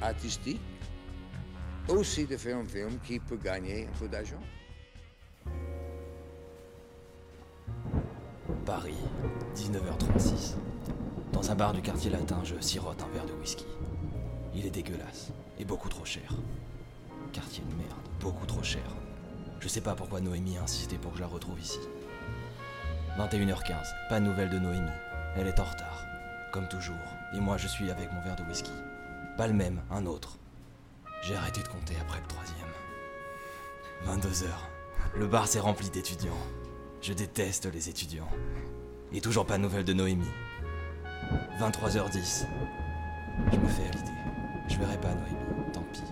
[0.00, 0.60] artistique,
[1.88, 4.40] aussi de faire un film qui peut gagner un peu d'argent.
[8.64, 8.96] Paris,
[9.56, 10.54] 19h36.
[11.32, 13.66] Dans un bar du quartier latin, je sirote un verre de whisky.
[14.54, 16.32] Il est dégueulasse et beaucoup trop cher.
[17.32, 18.84] Quartier de merde, beaucoup trop cher.
[19.60, 21.78] Je sais pas pourquoi Noémie a insisté pour que je la retrouve ici.
[23.18, 24.90] 21h15, pas de nouvelles de Noémie.
[25.36, 26.04] Elle est en retard,
[26.52, 26.96] comme toujours.
[27.34, 28.72] Et moi, je suis avec mon verre de whisky.
[29.36, 30.38] Pas le même, un autre.
[31.22, 32.58] J'ai arrêté de compter après le troisième.
[34.06, 34.46] 22h.
[35.16, 36.36] Le bar s'est rempli d'étudiants.
[37.00, 38.28] Je déteste les étudiants.
[39.12, 40.30] Et toujours pas de nouvelles de Noémie.
[41.58, 42.46] 23h10.
[43.52, 44.10] Je me fais à l'idée.
[44.68, 46.02] Je verrai pas Noémie, tant pis.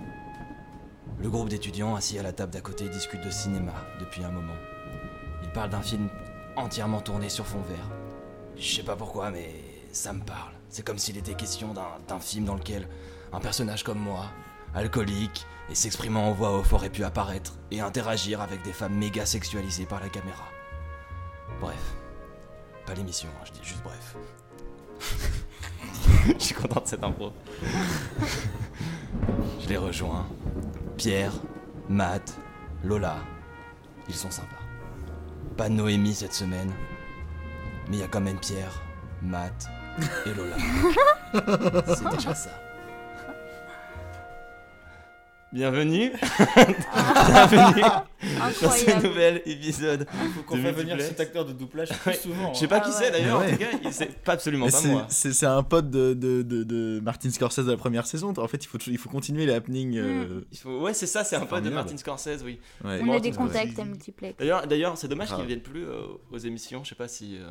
[1.19, 4.57] Le groupe d'étudiants assis à la table d'à côté discute de cinéma depuis un moment.
[5.43, 6.09] Ils parlent d'un film
[6.57, 7.89] entièrement tourné sur fond vert.
[8.57, 9.55] Je sais pas pourquoi, mais
[9.93, 10.60] ça me parle.
[10.71, 12.89] C'est comme s'il était question d'un film dans lequel
[13.33, 14.27] un personnage comme moi,
[14.73, 19.27] alcoolique et s'exprimant en voix off, aurait pu apparaître et interagir avec des femmes méga
[19.27, 20.45] sexualisées par la caméra.
[21.61, 21.97] Bref.
[22.87, 24.17] Pas l'émission, hein, je dis juste bref.
[26.39, 27.33] Je suis content de cette impro.
[29.61, 30.29] je les rejoins.
[30.99, 31.33] Pierre,
[31.89, 32.37] Matt,
[32.85, 33.17] Lola.
[34.09, 34.59] Ils sont sympas.
[35.57, 36.71] Pas Noémie cette semaine.
[37.89, 38.83] Mais il y a quand même Pierre,
[39.23, 39.71] Matt
[40.27, 40.57] et Lola.
[41.97, 42.51] C'est déjà ça.
[45.53, 46.13] Bienvenue.
[46.55, 50.07] Bienvenue dans ce nouvel épisode.
[50.37, 52.55] Faut qu'on fait venir cet acteur de doublage plus souvent.
[52.55, 52.69] Je sais hein.
[52.69, 52.95] pas Ah qui ouais.
[52.97, 53.49] c'est d'ailleurs, Ouais.
[53.49, 55.07] en tout cas, il- c'est pas absolument Mais pas c'est- moi.
[55.09, 58.33] C'est c'est un pote de, de, de, de Martin Scorsese de la première saison.
[58.37, 59.97] En fait, il faut, il faut continuer les happenings.
[59.99, 61.71] euh, Il faut- Ouais, c'est ça, c'est un pote de.
[61.71, 62.61] Martin Scorsese, oui.
[62.85, 63.01] ouais.
[63.03, 64.37] On Moi, a des contacts à multiplex.
[64.39, 65.37] D'ailleurs, d'ailleurs, c'est dommage Ah.
[65.37, 66.85] qu'il vienne plus euh, aux émissions.
[66.85, 67.39] Je sais pas si.
[67.39, 67.51] euh,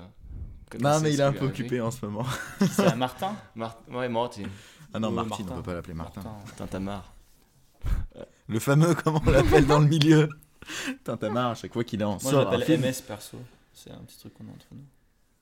[0.79, 2.25] Non, mais il est un peu occupé en ce moment.
[2.59, 4.43] C'est un Martin Mar- Ouais, Martin.
[4.93, 5.45] Ah non, Ouais, Martin, Martin.
[5.53, 6.21] on peut pas l'appeler Martin.
[6.57, 7.13] Tintamar.
[8.47, 10.29] Le fameux, comment on l'appelle dans le milieu
[11.03, 12.79] Tintamar, à chaque fois qu'il est en Moi je l'appelle.
[12.79, 13.37] MS perso.
[13.73, 14.83] C'est un petit truc qu'on a entre nous.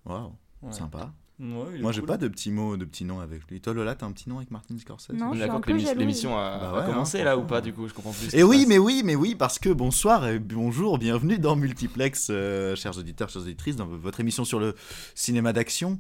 [0.06, 0.72] Waouh, Ouais.
[0.74, 1.12] sympa.
[1.40, 2.08] Ouais, Moi, j'ai cool.
[2.08, 3.62] pas de petits mots, de petits noms avec lui.
[3.62, 5.10] Toi, Lola, t'as un petit nom avec Martin Scorsese?
[5.14, 7.62] Non, On je suis un peu l'émission a, Bah a hein, commencé là ou pas
[7.62, 8.28] du coup Je comprends plus.
[8.34, 8.68] Et qui oui, passe.
[8.70, 13.30] mais oui, mais oui, parce que bonsoir et bonjour, bienvenue dans Multiplex, euh, chers auditeurs,
[13.30, 14.74] chères auditrices, dans votre émission sur le
[15.14, 16.00] cinéma d'action.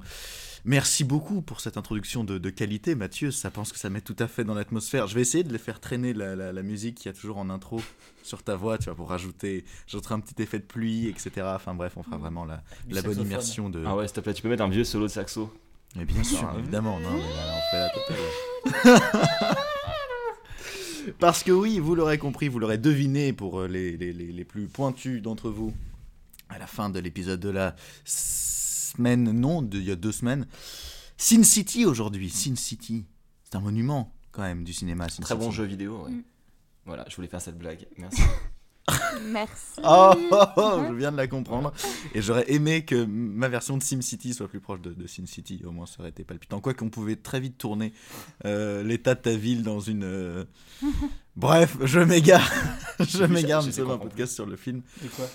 [0.65, 3.31] Merci beaucoup pour cette introduction de, de qualité, Mathieu.
[3.31, 5.07] Ça pense que ça met tout à fait dans l'atmosphère.
[5.07, 7.37] Je vais essayer de les faire traîner la, la- la musique qu'il y a toujours
[7.37, 7.81] en intro
[8.23, 11.31] sur ta voix, tu vois, pour rajouter, j'ajouterai un petit effet de pluie, etc.
[11.55, 13.83] Enfin bref, on fera vraiment la, la bonne immersion de.
[13.85, 15.53] Ah ouais, s'il te plaît, tu peux mettre un vieux solo de saxo.
[15.95, 17.89] Mais bien sûr, évidemment, non, mais là, on fait la
[18.99, 19.57] totale.
[21.19, 24.43] Parce que oui, vous l'aurez compris, vous l'aurez deviné pour euh, les, les, les, les
[24.43, 25.73] plus pointus d'entre vous,
[26.49, 27.75] à la fin de l'épisode de la
[28.97, 30.45] semaine, non, de- il y a deux semaines,
[31.17, 33.05] Sin City aujourd'hui, Sin City,
[33.43, 35.07] c'est un monument quand même du cinéma.
[35.09, 35.55] Sin Très bon City.
[35.55, 36.11] jeu vidéo, ouais.
[36.11, 36.23] Mm.
[36.85, 37.87] Voilà, je voulais faire cette blague.
[37.97, 38.21] Merci.
[39.25, 39.81] Merci.
[39.83, 41.73] Oh, oh, oh, je viens de la comprendre.
[42.13, 45.61] Et j'aurais aimé que ma version de SimCity soit plus proche de, de Sin City.
[45.65, 46.61] Au moins, ça aurait été palpitant.
[46.61, 47.91] Quoi qu'on pouvait très vite tourner
[48.45, 50.03] euh, l'état de ta ville dans une.
[50.05, 50.45] euh,
[51.35, 52.49] Bref, je m'égare.
[53.01, 53.65] je m'égare.
[53.65, 54.81] Nous sommes un podcast sur le film.
[55.03, 55.25] De quoi?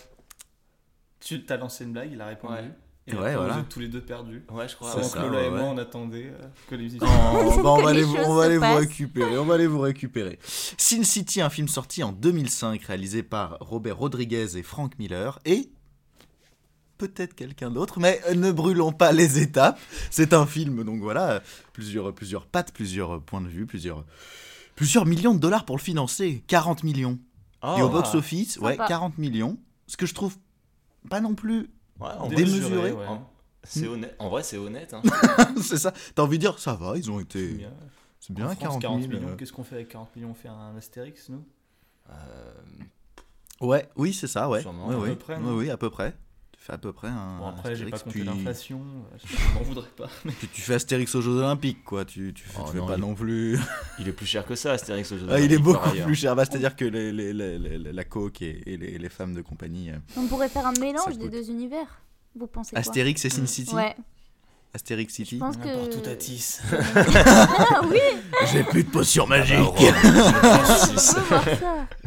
[1.21, 2.55] Tu t'as lancé une blague, il a répondu.
[2.55, 2.71] Ouais.
[3.09, 3.53] Et Ouais, après, voilà.
[3.55, 4.45] vous êtes tous les deux perdus.
[4.51, 5.03] Ouais, je crois.
[5.03, 7.83] Ça, que Lola ouais, et moi on attendait euh, que les Oh, faut bah, on
[7.83, 8.79] va les aller, vous- choses on va se aller vous passent.
[8.79, 9.39] récupérer.
[9.39, 10.39] On va aller vous récupérer.
[10.47, 15.41] Sin City, un film sorti en 2005, réalisé par Robert Rodriguez et Frank Miller.
[15.45, 15.71] Et
[16.99, 19.81] peut-être quelqu'un d'autre, mais euh, ne brûlons pas les étapes.
[20.11, 21.43] C'est un film, donc voilà,
[21.73, 24.05] plusieurs, plusieurs pattes, plusieurs euh, points de vue, plusieurs,
[24.77, 26.45] plusieurs millions de dollars pour le financer.
[26.47, 27.19] 40 millions.
[27.65, 28.87] Oh, et au box-office, ouais, sympa.
[28.87, 29.59] 40 millions.
[29.89, 30.37] Ce que je trouve
[31.11, 31.69] pas non plus.
[32.03, 32.93] Ouais, Démesuré.
[32.93, 33.07] ouais.
[33.65, 34.17] C'est honnête.
[34.19, 34.93] En vrai, c'est honnête.
[34.95, 35.03] Hein.
[35.63, 35.93] c'est ça.
[36.15, 37.67] T'as envie de dire, ça va, ils ont été.
[38.19, 39.13] C'est bien, En France, 40 000.
[39.15, 39.29] millions.
[39.33, 39.37] euh.
[39.37, 41.45] Qu'est-ce qu'on fait avec 40 millions On fait un Astérix, nous?
[42.11, 42.15] Euh,
[43.61, 44.61] Ouais, oui, c'est ça, ouais.
[44.63, 45.09] Sûrement, oui, à oui.
[45.11, 46.17] peu près, oui, oui, à peu près.
[46.63, 47.39] Tu fais à peu près un.
[47.41, 48.81] Bon, après, j'ai pas Astérix, compté puis- l'inflation.
[49.13, 50.09] euh, Je m'en voudrais pas.
[50.25, 52.05] mais- puis tu fais Astérix aux Jeux Olympiques, quoi.
[52.05, 53.59] Tu, tu, Oh tu fais non, pas il- non plus.
[53.99, 55.11] il est plus cher que ça, Astérix.
[55.11, 56.37] au jeu Ah, il est olympiques, beaucoup plus cher.
[56.37, 59.43] Bah, C'est-à-dire que les, les- les- les- la coke et, et les, les femmes de
[59.43, 59.91] compagnie.
[59.91, 62.01] euh, On pourrait faire un mélange des deux univers.
[62.37, 63.47] Vous pensez quoi Astérix et Sin Mm.
[63.49, 63.97] City Ouais.
[64.73, 65.67] Astérix Je City pense que.
[65.67, 66.61] N'importe où Tatis.
[66.95, 67.99] Ah oui
[68.53, 70.67] J'ai plus de potions magiques Je veux voir
[70.97, 71.21] ça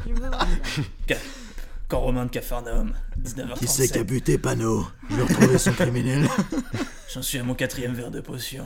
[0.07, 0.47] Je veux voir
[1.09, 1.15] ça.
[1.87, 4.03] Quand Romain de Cafarnaum, 19h37.
[4.03, 4.87] buté Pano?
[5.09, 6.27] Je vais retrouver son criminel.
[7.13, 8.65] J'en suis à mon quatrième verre de potion.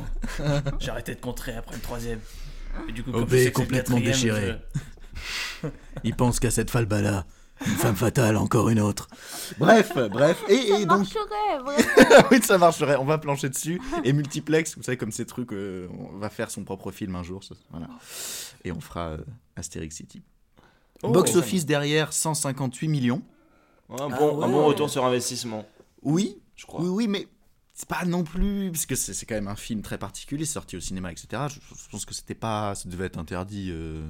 [0.80, 2.20] J'ai arrêté de contrer après le troisième.
[2.88, 4.58] Et du coup, comme OB je sais est que c'est le complètement quatrième, déchiré.
[5.64, 5.68] je-
[6.06, 7.26] Il pense qu'à cette falbala.
[7.66, 9.10] Une femme fatale, encore une autre.
[9.58, 10.42] Bref, bref.
[10.48, 12.96] Et, Ça et donc, marcherait, vraiment oui, ça marcherait.
[12.96, 13.82] On va plancher dessus.
[14.06, 17.24] Et multiplex, vous savez, comme ces trucs, euh, on va faire son propre film un
[17.24, 17.44] jour.
[17.44, 17.90] ça- Voilà.
[18.64, 19.18] Et on fera euh,
[19.58, 20.24] Astérix City.
[21.04, 23.22] Oh, Box office derrière, 158 millions.
[23.90, 25.66] Un bon, Ah un bon retour sur investissement,
[26.04, 26.82] Oui, je crois.
[26.82, 27.28] oui, oui, mais
[27.74, 28.70] c'est pas non plus.
[28.72, 31.44] Parce que c'est quand même un film très particulier, sorti au cinéma, etc.
[31.50, 32.76] Je, je pense que c'était pas.
[32.76, 33.70] Ça devait être interdit.
[33.72, 34.06] euh,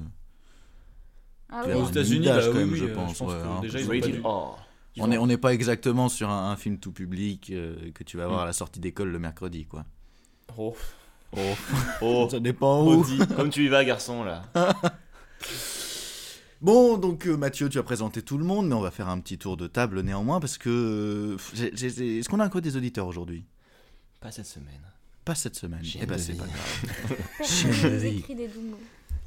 [1.48, 1.72] Ah oui.
[1.74, 3.60] Aux Limidage, bah quand oui, même, oui, je euh, pense, je pense ouais, que hein,
[3.62, 4.04] déjà, ils
[4.96, 8.02] ils On n'est on n'est pas exactement sur un, un film tout public euh, que
[8.04, 9.84] tu vas voir à la sortie d'école le mercredi, quoi.
[10.58, 10.74] Oh,
[11.36, 11.38] Oh,
[12.02, 12.96] Oh, ça dépend où.
[12.96, 13.18] maudit.
[13.36, 14.42] comme tu y vas, garçon, là.
[16.60, 19.18] Bon, donc euh, Mathieu, tu as présenté tout le monde, mais on va faire un
[19.20, 20.68] petit tour de table néanmoins parce que.
[21.58, 23.44] euh, Est-ce qu'on a encore des auditeurs aujourd'hui?
[24.20, 24.80] Pas cette semaine.
[25.24, 25.80] Pas cette semaine.
[26.00, 27.16] Eh ben, c'est pas grave.
[27.44, 28.24] Chien de vie.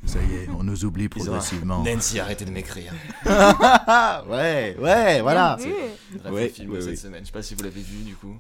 [0.05, 1.81] Ça y est, on nous oublie progressivement.
[1.83, 2.93] Nancy, arrêtez de m'écrire.
[3.25, 5.57] Ah, ouais, ouais, voilà.
[5.59, 6.95] Très Ouais, film ouais, cette ouais.
[6.97, 7.21] semaine.
[7.21, 8.35] Je sais pas si vous l'avez vu, du coup.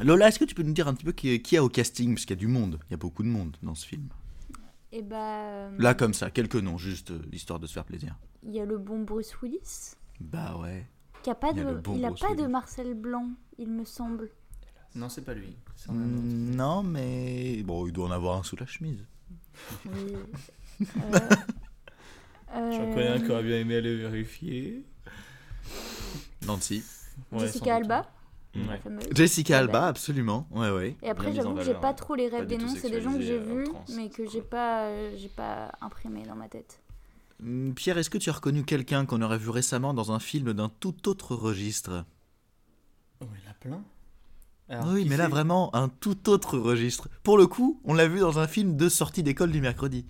[0.00, 1.70] Lola, est-ce que tu peux nous dire un petit peu qui, qui y a au
[1.70, 2.14] casting?
[2.14, 4.08] Parce qu'il y a du monde, il y a beaucoup de monde dans ce film.
[4.96, 5.42] Et bah.
[5.42, 8.16] euh, Là, comme ça, quelques noms, juste euh, histoire de se faire plaisir.
[8.42, 9.92] Il y a le bon Bruce Willis.
[10.20, 10.86] Bah ouais.
[11.22, 12.46] Qui a pas Il a de, le bon il a Bruce pas de.
[12.46, 13.28] Marcel Blanc,
[13.58, 14.30] il me semble.
[14.94, 15.54] Non, c'est pas lui.
[15.74, 16.02] C'est un autre.
[16.06, 19.04] Mm, Non, mais bon, il doit en avoir un sous la chemise.
[19.84, 20.14] Oui.
[22.54, 24.84] Euh, J'en connais un qui aurait bien aimé aller vérifier.
[26.46, 26.84] Nancy.
[27.32, 27.90] Ouais, Jessica doute.
[27.90, 28.10] Alba.
[28.68, 28.78] Ouais.
[28.78, 29.04] fameuse.
[29.12, 29.58] Jessica.
[29.58, 30.46] Alba, absolument.
[30.50, 30.96] Ouais, ouais.
[31.02, 33.20] Et après, j'avoue que j'ai pas trop les rêves des noms, c'est des gens que
[33.22, 33.84] j'ai vus, trans.
[33.96, 36.80] mais que j'ai pas, euh, j'ai pas imprimé dans ma tête.
[37.40, 40.52] Mm, Pierre, est-ce que tu as reconnu quelqu'un qu'on aurait vu récemment dans un film
[40.52, 42.04] d'un tout autre registre?
[43.20, 43.84] Oh, il y en a plein.
[44.68, 47.08] Alors, Oui, mais là vraiment un tout autre registre.
[47.22, 50.06] Pour le coup, on l'a vu dans un film de sortie d'école du mercredi.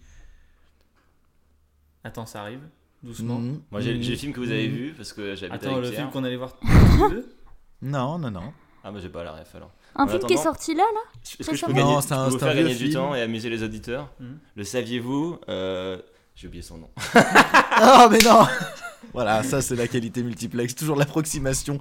[2.05, 2.61] Attends, ça arrive.
[3.03, 3.39] Doucement.
[3.39, 3.61] Mhm.
[3.71, 6.01] Moi, j'ai le film que vous avez vu parce que j'habite Attends, avec le Pierre.
[6.03, 6.67] film qu'on allait voir tous
[7.09, 7.36] les deux?
[7.83, 8.53] Non, non, non.
[8.85, 9.73] Ah, bah j'ai pas la ref alors.
[9.97, 11.01] Un En film qui est sorti là, là
[11.41, 13.15] Est-ce que je peux gagner, Non, je c'est un- peux vous faire gagner du temps
[13.15, 14.13] et amuser les auditeurs?
[14.21, 14.39] Mhm.
[14.55, 15.99] Le saviez-vous Euh,
[16.35, 16.91] J'ai oublié son nom.
[17.79, 18.47] Ah, mais non
[19.13, 21.79] Voilà, ça c'est la qualité multiplex, toujours l'approximation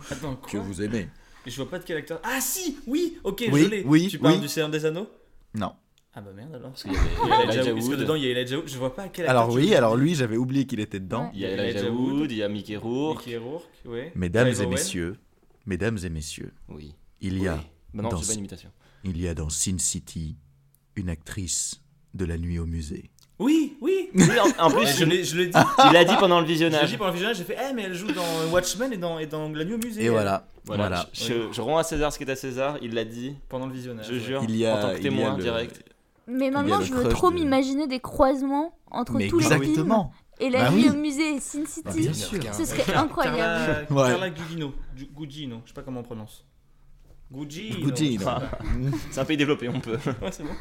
[0.49, 1.09] que vous aimez.
[1.45, 2.19] Et Je vois pas de quel acteur.
[2.23, 3.83] Ah si Oui Ok, Oui, je l'ai.
[3.85, 4.39] oui, Tu parles oui.
[4.39, 5.07] du Seigneur des Anneaux?
[5.53, 5.73] Non.
[6.15, 6.69] Ah bah merde alors.
[6.71, 7.75] Parce qu'il y avait Il y a Elijah Elijah Wood.
[7.81, 8.67] Parce que dedans il y a Elijah Wood.
[8.67, 9.41] Je vois pas à quel acteur.
[9.43, 11.25] Alors oui, alors lui, j'avais oublié qu'il était dedans.
[11.25, 11.31] Ouais.
[11.33, 12.31] il y a Elijah Wood.
[12.31, 13.25] Il y a Mickey Rourke.
[13.25, 14.11] Mickey Rourke, ouais.
[14.15, 15.17] Mesdames et messieurs,
[15.65, 16.95] mesdames et messieurs, Oui.
[17.21, 17.61] il y a, Oui.
[17.93, 18.69] Non, dans c'est pas ce- une imitation.
[19.03, 20.35] il y a dans Sin City
[20.95, 21.81] une actrice
[22.13, 23.11] de la nuit au musée.
[23.37, 24.23] Oui, oui Oui,
[24.59, 25.57] en, plus, je l'ai je l'ai dit.
[25.87, 26.89] il l'a dit pendant le Je l'ai visionnage.
[26.89, 29.25] dit pendant le visionnage, j'ai fait Eh, mais elle joue dans Watchmen et dans, et
[29.27, 30.05] dans La Nuit au musée.
[30.05, 31.09] Et voilà, Voilà, voilà.
[31.11, 33.67] Je, je- je rends à César ce qui est à César, il l'a dit, Pendant
[33.67, 34.05] le visionnage.
[34.07, 34.19] je ouais.
[34.19, 35.83] jure, Il y a, en tant que il y a témoin le- direct.
[36.27, 40.13] Mais maintenant, je veux trop de- m'imaginer des croisements entre Mais tous les films exactement.
[40.39, 40.89] Et la Bah vie oui.
[40.89, 42.01] au musée Sin Bah, City.
[42.01, 42.53] bien sûr.
[42.53, 43.37] Ce serait incroyable.
[43.87, 44.09] Carla, Ouais.
[44.11, 44.73] Carla Gugino.
[44.97, 46.45] Gu- Gugino, je sais pas comment on prononce.
[47.31, 47.87] Gugino.
[47.89, 48.23] Gugino.
[48.23, 48.51] pas.
[49.11, 49.97] C'est un pays développé, on peut.
[50.21, 50.49] Ouais, c'est bon.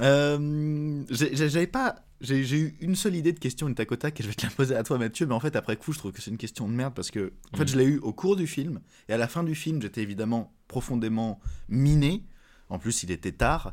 [0.00, 1.96] Euh, J'avais pas.
[2.20, 4.44] J'ai eu une seule idée de question de tac au tac et je vais te
[4.44, 6.36] la poser à toi Mathieu, mais en fait après coup je trouve que c'est une
[6.36, 7.68] question de merde parce que en fait Mhm.
[7.68, 10.52] je l'ai eu au cours du film et à la fin du film j'étais évidemment
[10.66, 12.24] profondément miné,
[12.70, 13.72] en plus il était tard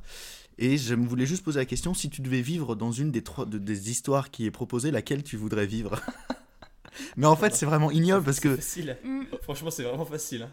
[0.58, 3.24] et je me voulais juste poser la question si tu devais vivre dans une des
[3.24, 6.00] trois de- des histoires qui est proposée, laquelle tu voudrais vivre?
[7.18, 8.98] Mais en fait c'est vraiment ignoble parce C'est que facile.
[9.04, 9.24] Mm.
[9.42, 10.44] Franchement, c'est vraiment facile.
[10.44, 10.52] hein.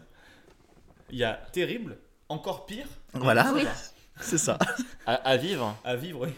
[1.09, 1.97] Il y a terrible,
[2.29, 2.87] encore pire.
[3.13, 3.53] Voilà.
[3.53, 3.63] Oui.
[4.21, 4.57] c'est ça.
[5.05, 5.77] À, à vivre.
[5.83, 6.29] À vivre, oui.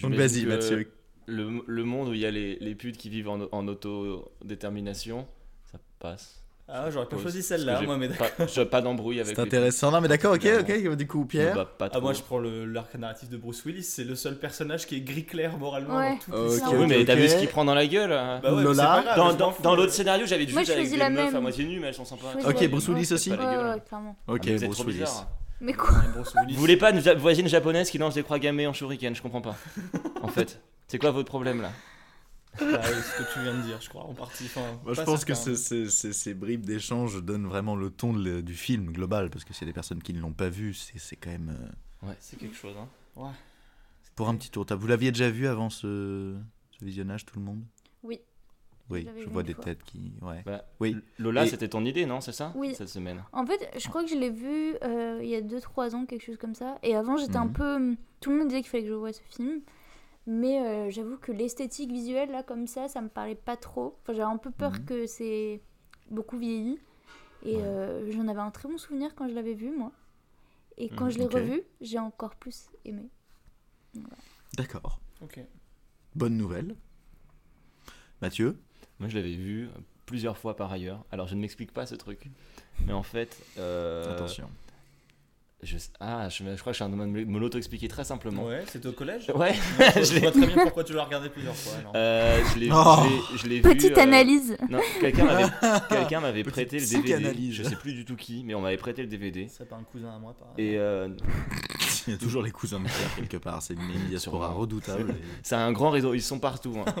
[0.00, 0.90] Donc vas-y Mathieu.
[1.26, 5.28] Le, le monde où il y a les, les putes qui vivent en, en autodétermination,
[5.70, 6.41] ça passe.
[6.74, 8.30] Ah, j'aurais pas choisi celle-là, moi, mais d'accord.
[8.30, 9.90] pas, j'ai pas d'embrouille avec C'est intéressant.
[9.90, 10.96] Non mais d'accord, ok, ok.
[10.96, 11.66] Du coup Pierre.
[11.92, 13.82] Ah, moi, je prends le- l'arc narratif de Bruce Willis.
[13.82, 16.12] C'est le seul personnage qui est gris clair moralement Ouais.
[16.12, 16.72] dans toute Ok, l'histoire.
[16.72, 19.02] ok, oui, mais t'as vu ce qu'il prend dans la gueule hein Bah ouais, Lola.
[19.04, 21.36] grave, Dans, dans, l'autre scénario, j'avais Moi, juste je avec choisis des la meufs même.
[21.36, 22.32] à moitié nues, mais elles sont sympas.
[22.46, 23.30] Ok, Bruce Willis aussi.
[23.32, 24.16] Ouais, clairement.
[24.26, 25.00] Ok, Bruce trop Willis.
[25.00, 25.28] bizarre.
[25.60, 25.90] Mais quoi.
[26.48, 29.42] Vous voulez pas une voisine japonaise qui lance des croix gammées en shuriken Je comprends
[29.42, 29.54] pas.
[30.22, 31.70] En fait, c'est quoi votre problème là?
[32.60, 34.44] Bah, oui, ce que tu viens de dire, je crois, en partie.
[34.44, 35.54] Enfin, je pense que ces-
[36.34, 40.02] bribes d'échange donnent vraiment le ton de du film global, parce que a des personnes
[40.02, 41.56] qui ne l'ont pas vu, c'est c'est quand même...
[42.02, 42.74] euh, Ouais, c'est quelque chose.
[42.76, 43.32] Hein.
[44.16, 44.80] Pour un petit tour de table.
[44.82, 46.36] Vous l'aviez déjà vu avant ce,
[46.78, 47.62] ce visionnage, tout le monde?
[48.02, 48.20] Oui.
[48.90, 49.64] Oui, je vois des fois.
[49.64, 50.12] têtes qui.
[50.20, 50.42] Ouais.
[50.44, 50.96] Bah, Oui.
[51.18, 52.52] Lola, Et- c'était ton idée, non C'est ça?
[52.56, 52.74] Oui.
[52.74, 53.22] Cette semaine.
[53.32, 56.24] En fait, je crois que je l'ai vu euh, il y a 2-3 ans, quelque
[56.26, 56.78] chose comme ça.
[56.82, 57.52] Et avant, j'étais un Mhm.
[57.54, 57.96] peu.
[58.20, 59.60] Tout le monde disait qu'il fallait que je voie ce film.
[60.26, 63.98] Mais euh, j'avoue que l'esthétique visuelle, là, comme ça, ça me parlait pas trop.
[64.02, 64.84] Enfin, j'avais un peu peur Mhm.
[64.84, 65.60] que c'est
[66.10, 66.78] beaucoup vieilli.
[67.42, 67.62] Et Ouais.
[67.64, 69.90] euh, j'en avais un très bon souvenir quand je l'avais vu, moi.
[70.78, 71.32] Et quand Mhm, je l'ai ok.
[71.34, 73.08] revu, j'ai encore plus aimé.
[74.56, 75.00] D'accord.
[75.22, 75.40] Ok.
[76.14, 76.76] Bonne nouvelle.
[78.20, 78.56] Mathieu
[79.00, 79.68] Moi, je l'avais vu
[80.06, 81.04] plusieurs fois par ailleurs.
[81.10, 82.30] Alors, je ne m'explique pas ce truc.
[82.86, 83.44] Mais en fait.
[83.58, 84.48] euh, Attention.
[85.64, 85.76] Je...
[86.00, 88.46] Ah, je, je crois que je suis en train de me l'auto-expliquer très simplement.
[88.46, 89.54] Ouais, c'était au collège Ouais,
[89.96, 91.74] je, je vois très bien pourquoi tu l'as regardé plusieurs fois.
[91.78, 91.92] alors.
[91.94, 93.02] Euh, je l'ai Oh.
[93.46, 93.60] vu.
[93.62, 94.56] Petite euh, analyse.
[94.68, 95.44] Non, quelqu'un m'avait
[95.88, 97.02] quelqu'un m'avait Petite prêté le DVD.
[97.02, 97.54] psychanalyse.
[97.54, 99.46] Je sais plus du tout qui, mais on m'avait prêté le DVD.
[99.48, 101.08] C'est pas un cousin à moi, par Et euh,
[102.06, 103.62] Il y a toujours les cousins de Pierre quelque part.
[103.62, 105.14] C'est une, diaspora redoutable.
[105.42, 106.76] c'est un grand réseau, ils sont partout.
[106.86, 106.92] hein.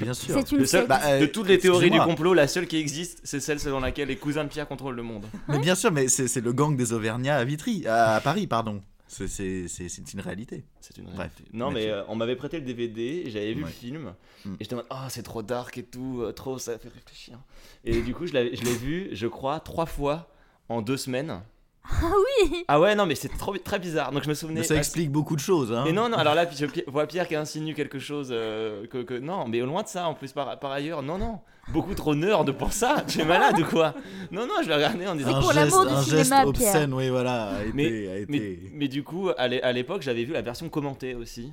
[0.00, 0.34] Bien sûr.
[0.40, 0.88] C'est une Le seul- secte.
[0.88, 2.06] Bah, euh, de toutes les théories du excusez-moi.
[2.06, 5.02] complot, la seule qui existe, c'est celle selon laquelle les cousins de Pierre contrôlent le
[5.02, 5.26] monde.
[5.48, 8.46] Mais bien sûr, mais c'est c'est le gang des Auvergnats à Vitry, à, à Paris,
[8.46, 8.82] pardon.
[9.10, 10.64] C'est- C'est c'est- c'est une réalité.
[10.80, 11.44] C'est une Bref, réalité.
[11.54, 11.86] Non, Mathieu.
[11.86, 13.68] mais euh, on m'avait prêté le DVD, et j'avais vu Ouais.
[13.70, 14.12] le film,
[14.44, 14.52] Mm.
[14.54, 17.38] et j'étais en mode, oh, c'est trop dark et tout, euh, trop, ça fait réfléchir.
[17.84, 20.28] Et du coup, je l'avais- je l'ai vu, je crois, trois fois
[20.68, 21.40] en deux semaines.
[21.84, 24.12] Ah oui Ah ouais, non, mais c'est trop, très bizarre.
[24.12, 24.60] Donc je me souvenais.
[24.60, 25.72] Mais ça explique beaucoup de choses.
[25.72, 25.82] Hein.
[25.86, 29.18] Mais non, non, alors là, je vois Pierre qui insinue quelque chose euh, que, que-
[29.18, 31.40] Non, mais loin de ça, en plus, par, par ailleurs, non, non.
[31.72, 33.04] Beaucoup trop nerd pour ça.
[33.06, 33.94] Tu es malade ou quoi?
[34.30, 35.36] Non, non, je l'ai regardé en disant.
[35.36, 36.46] un pour geste, l'amour du un cinéma, geste Pierre.
[36.74, 37.72] obscène, oui, voilà, a été.
[37.74, 40.68] Mais- a été- Mais, mais du coup, à l'é- à l'époque, j'avais vu la version
[40.68, 41.52] commentée aussi.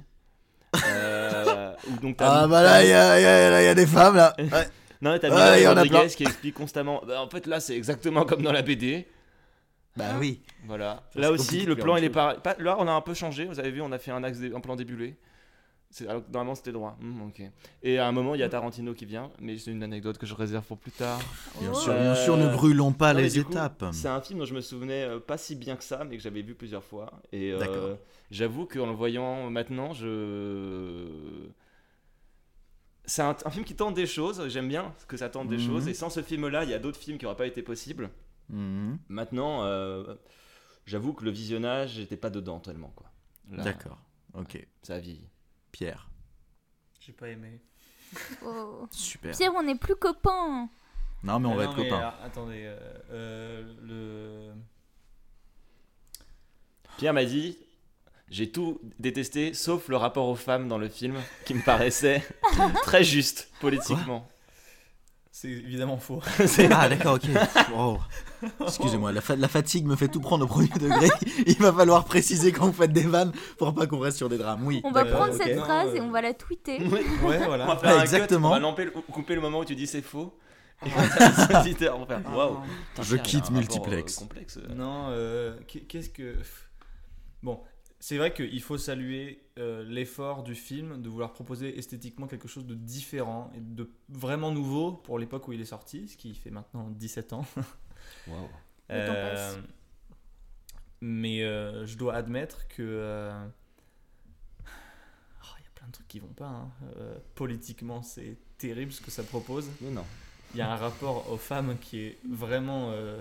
[0.86, 4.36] Euh, donc Ah bah là, il y, a- y y des femmes là.
[4.40, 4.68] Ouais.
[5.02, 7.02] Non, mais t'as Ouais, Michel il y en a Rodriguez qui explique constamment.
[7.06, 9.08] Bah, en fait, là, c'est exactement comme dans la BD.
[9.98, 10.42] Bah oui.
[10.66, 11.04] Voilà.
[11.14, 12.38] Ça, Là aussi, le plan, il est pareil.
[12.44, 13.46] Pas- Là, on a un peu changé.
[13.46, 15.16] Vous avez vu, on a fait un axe, dé- un plan débulé.
[16.10, 16.98] Alors normalement, c'était droit.
[17.00, 17.42] Hmm, ok.
[17.82, 20.26] Et à un moment, il y a Tarantino qui vient, mais c'est une anecdote que
[20.26, 21.20] je réserve pour plus tard.
[21.62, 21.76] Bien Oh.
[21.80, 23.86] sûr, Euh, bien sûr, ne brûlons pas Non, les étapes.
[23.94, 26.24] C'est un film dont je me souvenais euh, pas si bien que ça, mais que
[26.24, 27.14] j'avais vu plusieurs fois.
[27.32, 27.98] Et euh, D'accord.
[28.30, 31.06] j'avoue qu'en le voyant maintenant, je.
[33.06, 34.48] C'est un, un film qui tente des choses.
[34.50, 35.66] J'aime bien que ça tente des Mhm.
[35.68, 35.88] choses.
[35.88, 38.10] Et sans ce film-là, il y a d'autres films qui n'auraient pas été possibles.
[38.50, 39.00] Mhm.
[39.10, 40.16] Maintenant, euh,
[40.86, 42.94] j'avoue que le visionnage, j'étais pas dedans tellement.
[42.96, 43.08] quoi.
[43.46, 44.00] D'accord,
[44.34, 44.66] ok.
[44.82, 45.28] Ça a vieilli.
[45.72, 46.10] Pierre,
[47.00, 47.60] J'ai pas aimé.
[48.44, 48.88] Oh.
[48.92, 49.36] super.
[49.36, 50.70] Pierre, on n'est plus copains.
[51.24, 51.98] Non, mais on Ah va non, être mais, copains.
[52.00, 52.78] alors, attendez, euh,
[53.12, 54.54] euh, le.
[56.98, 57.58] Pierre m'a dit
[58.30, 62.24] j'ai tout détesté sauf le rapport aux femmes dans le film qui me paraissait
[62.84, 64.28] très juste politiquement.
[65.38, 66.22] C'est évidemment faux.
[66.72, 67.24] Ah d'accord, ok.
[67.76, 68.00] Wow.
[68.62, 71.10] Excusez-moi, la, fa- la fatigue me fait tout prendre au premier degré.
[71.46, 74.38] Il va falloir préciser quand vous faites des vannes pour pas qu'on reste sur des
[74.38, 74.66] drames.
[74.66, 74.80] Oui.
[74.86, 76.78] On va prendre cette Non, phrase et euh, on va la tweeter.
[76.80, 77.02] Oui.
[77.26, 77.66] Ouais, On voilà.
[77.66, 78.52] va faire Ouais, un exactement.
[78.58, 80.34] cut, on va le- couper le moment où tu dis c'est faux.
[80.86, 82.60] Et on va les auditeurs vont faire waouh.
[82.92, 84.16] putain, Je quitte Multiplex.
[84.16, 84.60] euh, complexe.
[84.74, 86.36] Non, euh, qu'est- qu'est-ce que.
[87.44, 87.60] Bon,
[88.08, 92.68] c'est vrai qu'il faut saluer euh, l'effort du film de vouloir proposer esthétiquement quelque chose
[92.68, 96.52] de différent et de vraiment nouveau pour l'époque où il est sorti, ce qui fait
[96.52, 97.48] maintenant 17 ans.
[99.08, 99.58] Temps passe.
[101.02, 102.84] mais euh, je dois admettre que.
[102.84, 103.48] euh,
[104.68, 106.46] oh, Il y a plein de trucs qui vont pas.
[106.46, 106.70] hein.
[106.98, 109.68] Euh, politiquement, c'est terrible ce que ça propose.
[109.82, 110.06] Mais non.
[110.54, 112.92] Il y a un rapport aux femmes qui est vraiment.
[112.92, 113.20] euh,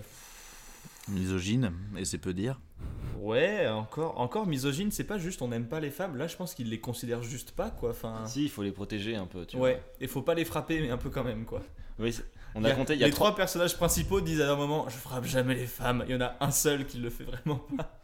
[1.09, 2.61] Misogyne, et c'est peu dire.
[3.19, 6.17] Ouais, encore, encore misogyne, c'est pas juste on n'aime pas les femmes.
[6.17, 7.91] Là, je pense qu'ils les considèrent juste pas, quoi.
[7.91, 9.47] Enfin, Si, il faut les protéger un peu.
[9.47, 11.61] Tu ouais, et faut pas les frapper, mais un peu quand même, quoi.
[11.99, 12.07] vois.
[12.07, 12.19] Oui,
[12.55, 12.95] on a compté.
[12.95, 13.29] Il y a les trois.
[13.29, 16.05] trois personnages principaux disent à un moment Je frappe jamais les femmes.
[16.07, 17.99] Il y en a un seul qui le fait vraiment pas.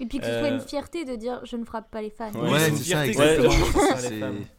[0.00, 2.10] Et puis que ce soit Euh, une fierté de dire je ne frappe pas les
[2.10, 2.32] fans.
[2.32, 3.52] Ouais, Ouais, c'est ça, fierté exactement.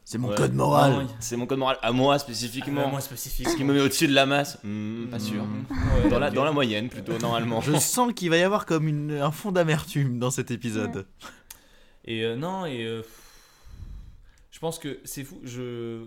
[0.05, 0.35] C'est- mon Ouais.
[0.35, 0.91] code moral.
[0.93, 2.87] Non, C'est mon code moral à moi Ah, spécifiquement.
[2.89, 3.49] moi spécifique.
[3.49, 4.57] Ce qui me met au-dessus de la masse.
[4.63, 5.43] Hmm, pas sûr.
[5.43, 5.65] Mm.
[6.03, 7.59] Ouais, Dans la, dans la moyenne plutôt normalement.
[7.61, 11.05] Je sens qu'il va y avoir comme une- un fond d'amertume dans cet épisode.
[12.05, 13.01] Et euh, non, et euh,
[14.51, 15.39] je pense que c'est fou.
[15.43, 16.05] Je,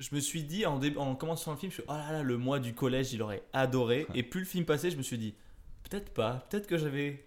[0.00, 2.38] je me suis dit en, en commençant le film, je suis oh là là, le
[2.38, 4.06] mois du collège, il aurait adoré.
[4.14, 5.34] Et plus le film passait, je me suis dit
[5.88, 6.46] peut-être pas.
[6.50, 7.24] Peut-être que j'avais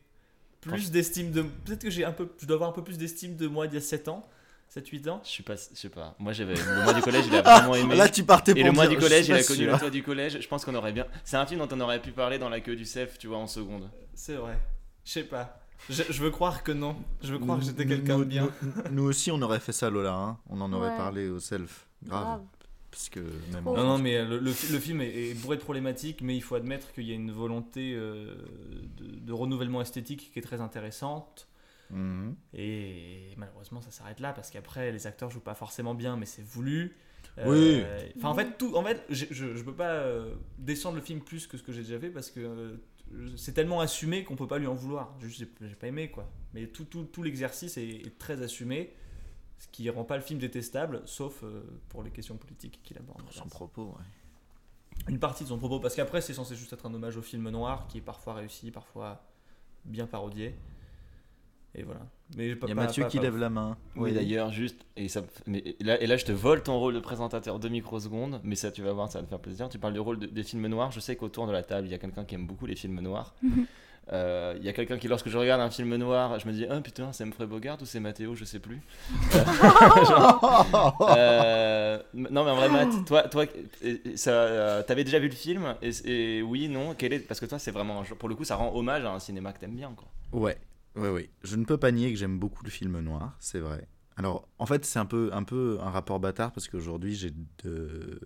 [0.67, 1.41] plus d'estime de.
[1.41, 3.75] Peut-être que j'ai un peu, je dois avoir un peu plus d'estime de moi d'il
[3.75, 4.27] y a 7 ans,
[4.75, 5.21] 7-8 ans.
[5.23, 6.15] Je suis pas, je sais pas.
[6.19, 7.95] Moi j'avais le mois du collège, il a vraiment aimé.
[7.95, 9.89] Là, tu partais pour Et le mois dire, du collège, il a connu le toit
[9.89, 10.39] du collège.
[10.41, 11.05] Je pense qu'on aurait bien.
[11.23, 13.37] C'est un film dont on aurait pu parler dans la queue du CEF, tu vois,
[13.37, 13.89] en seconde.
[14.13, 14.57] C'est vrai.
[15.05, 15.59] Je sais pas.
[15.89, 16.95] Je, je veux croire que non.
[17.23, 18.49] Je veux croire que j'étais quelqu'un de bien.
[18.61, 20.13] Nous, nous aussi, on aurait fait ça, Lola.
[20.13, 20.37] hein.
[20.49, 20.97] On en aurait Ouais.
[20.97, 21.85] parlé au self.
[22.03, 22.23] Grave.
[22.23, 22.41] Grave.
[22.97, 23.19] Parce que
[23.53, 23.63] même.
[23.63, 23.77] Trop.
[23.77, 26.41] Non, non, mais le, le, fi- le film est, est bourré de problématiques, mais il
[26.41, 28.35] faut admettre qu'il y a une volonté euh,
[28.97, 31.47] de, de renouvellement esthétique qui est très intéressante.
[31.91, 32.35] Mhm.
[32.55, 36.41] Et malheureusement, ça s'arrête là parce qu'après, les acteurs jouent pas forcément bien, mais c'est
[36.43, 36.95] voulu.
[37.45, 37.81] Oui.
[37.85, 41.03] Euh, Enfin, en fait, tout, en fait, je, je, je peux pas euh, descendre le
[41.03, 42.77] film plus que ce que j'ai déjà fait parce que euh,
[43.35, 45.15] c'est tellement assumé qu'on peut pas lui en vouloir.
[45.21, 46.27] Juste, j'ai j'ai pas aimé quoi.
[46.55, 48.91] Mais tout, tout, tout l'exercice est, est très assumé,
[49.59, 53.23] ce qui rend pas le film détestable, sauf euh, pour les questions politiques qu'il aborde.
[53.31, 54.05] Son propos, ouais.
[55.11, 57.49] Une partie de son propos, parce qu'après, c'est censé juste être un hommage au film
[57.49, 59.23] noir qui est parfois réussi, parfois
[59.85, 60.55] bien parodié.
[61.75, 62.01] Et voilà.
[62.35, 63.77] Mais pas- Il y a pas- Mathieu pas- qui pas- lève la main.
[63.95, 64.83] Oui, d'ailleurs, juste.
[64.95, 67.69] Et, ça, mais, et là, et là, je te vole ton rôle de présentateur deux
[67.69, 69.69] microsecondes, mais ça, tu vas voir, ça va te faire plaisir.
[69.69, 70.91] Tu parles du rôle de- des films noirs.
[70.91, 72.99] Je sais qu'autour de la table, il y a quelqu'un qui aime beaucoup les films
[73.01, 73.35] noirs.
[74.13, 76.65] Euh, Il y a quelqu'un qui, lorsque je regarde un film noir, je me dis,
[76.69, 78.81] oh putain, c'est Humphrey Bogart ou c'est Mathéo, je sais plus.
[79.35, 83.45] Euh, genre, euh, non, mais en vrai, Matt, toi, toi
[83.83, 87.39] euh, ça, euh, t'avais déjà vu le film et, et oui, non, quel est, parce
[87.39, 89.75] que toi, c'est vraiment, pour le coup, ça rend hommage à un cinéma que t'aimes
[89.75, 90.07] bien, quoi.
[90.31, 90.57] Ouais,
[90.95, 91.29] ouais, ouais.
[91.43, 93.87] Je ne peux pas nier que j'aime beaucoup le film noir, c'est vrai.
[94.15, 97.31] Alors, en fait, c'est un peu, un peu un rapport bâtard parce qu'aujourd'hui, j'ai
[97.63, 98.19] de.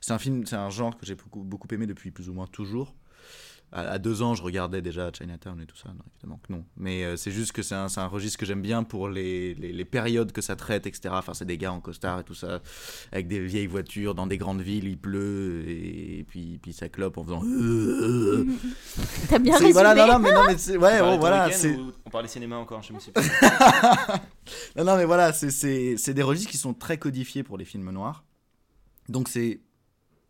[0.00, 2.46] C'est un film, c'est un genre que j'ai beaucoup, beaucoup aimé depuis plus ou moins
[2.46, 2.94] toujours.
[3.70, 6.64] À, à deux ans, je regardais déjà Chinatown et tout ça, non, évidemment que non.
[6.78, 9.52] Mais euh, c'est juste que c'est un, c'est un registre que j'aime bien pour les,
[9.54, 11.10] les, les périodes que ça traite, etc.
[11.12, 12.60] Enfin, c'est des gars en costard et tout ça,
[13.12, 17.18] avec des vieilles voitures dans des grandes villes, il pleut et, puis, puis ça clope
[17.18, 17.42] en faisant.
[19.28, 19.72] T'as bien résumé.
[19.72, 20.76] voilà, non, non, mais non, mais c'est.
[20.76, 21.48] Ouais, On parlait bon, ton voilà,
[22.06, 23.20] On parlait cinéma encore, je me suis pas.
[24.76, 27.64] Non, non, mais voilà, c'est- c'est c'est des registres qui sont très codifiés pour les
[27.64, 28.24] films noirs.
[29.08, 29.60] Donc c'est.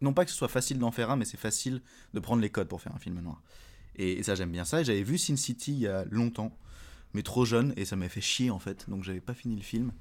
[0.00, 1.82] Non pas que ce soit facile d'en faire un, mais c'est facile
[2.14, 3.42] de prendre les codes pour faire un film noir.
[3.96, 4.80] Et, et ça, j'aime bien ça.
[4.80, 6.56] Et j'avais vu Sin City il y a longtemps,
[7.14, 8.88] mais trop jeune, et ça m'a fait chier en fait.
[8.88, 9.92] Donc j'avais pas fini le film.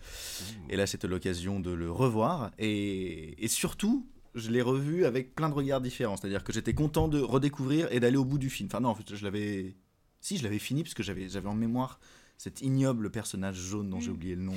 [0.70, 2.52] Et là, c'était l'occasion de le revoir.
[2.60, 6.16] Et, et surtout, je l'ai revu avec plein de regards différents.
[6.16, 8.70] C'est-à-dire que j'étais content de redécouvrir et d'aller au bout du film.
[8.72, 9.76] Enfin, non, en fait, je l'avais.
[10.22, 12.00] Si, je l'avais fini, parce que j'avais j'avais en mémoire
[12.38, 14.54] cet ignoble personnage jaune dont j'ai oublié le nom.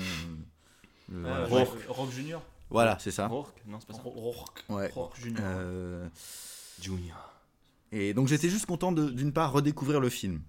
[1.15, 1.65] euh, Euh.
[1.89, 2.43] Rourke Junior.
[2.71, 3.27] Voilà, c'est ça.
[3.27, 4.03] Rourke Non, c'est pas ça.
[4.05, 4.65] Rourke.
[4.69, 4.89] Ouais.
[4.95, 5.43] Rourke Junior.
[5.45, 6.09] Euh,
[6.81, 7.35] Junior.
[7.93, 10.41] et donc j'étais juste content de- d'une part redécouvrir le film.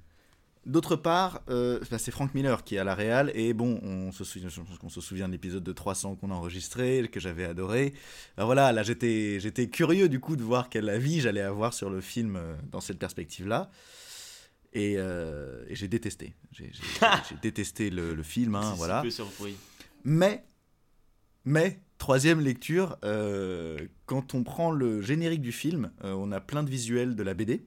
[0.67, 4.11] D'autre part, euh, bah, c'est Frank Miller qui est à la réal et bon, on
[4.11, 7.19] se souvient, je pense qu'on se souvient de l'épisode de 300 qu'on a enregistré, que
[7.19, 7.93] j'avais adoré.
[8.37, 11.89] Alors voilà, là j'étais, j'étais curieux du coup de voir quel avis j'allais avoir sur
[11.89, 13.71] le film euh, dans cette perspective-là.
[14.73, 16.35] Et, euh, et j'ai détesté.
[16.51, 16.81] J'ai, j'ai-
[17.29, 19.01] j'ai détesté le, le film, hein, voilà.
[19.01, 19.55] Peu surpris.
[20.03, 20.45] Mais,
[21.43, 26.63] mais, troisième lecture, euh, quand on prend le générique du film, euh, on a plein
[26.63, 27.63] de visuels de la BD.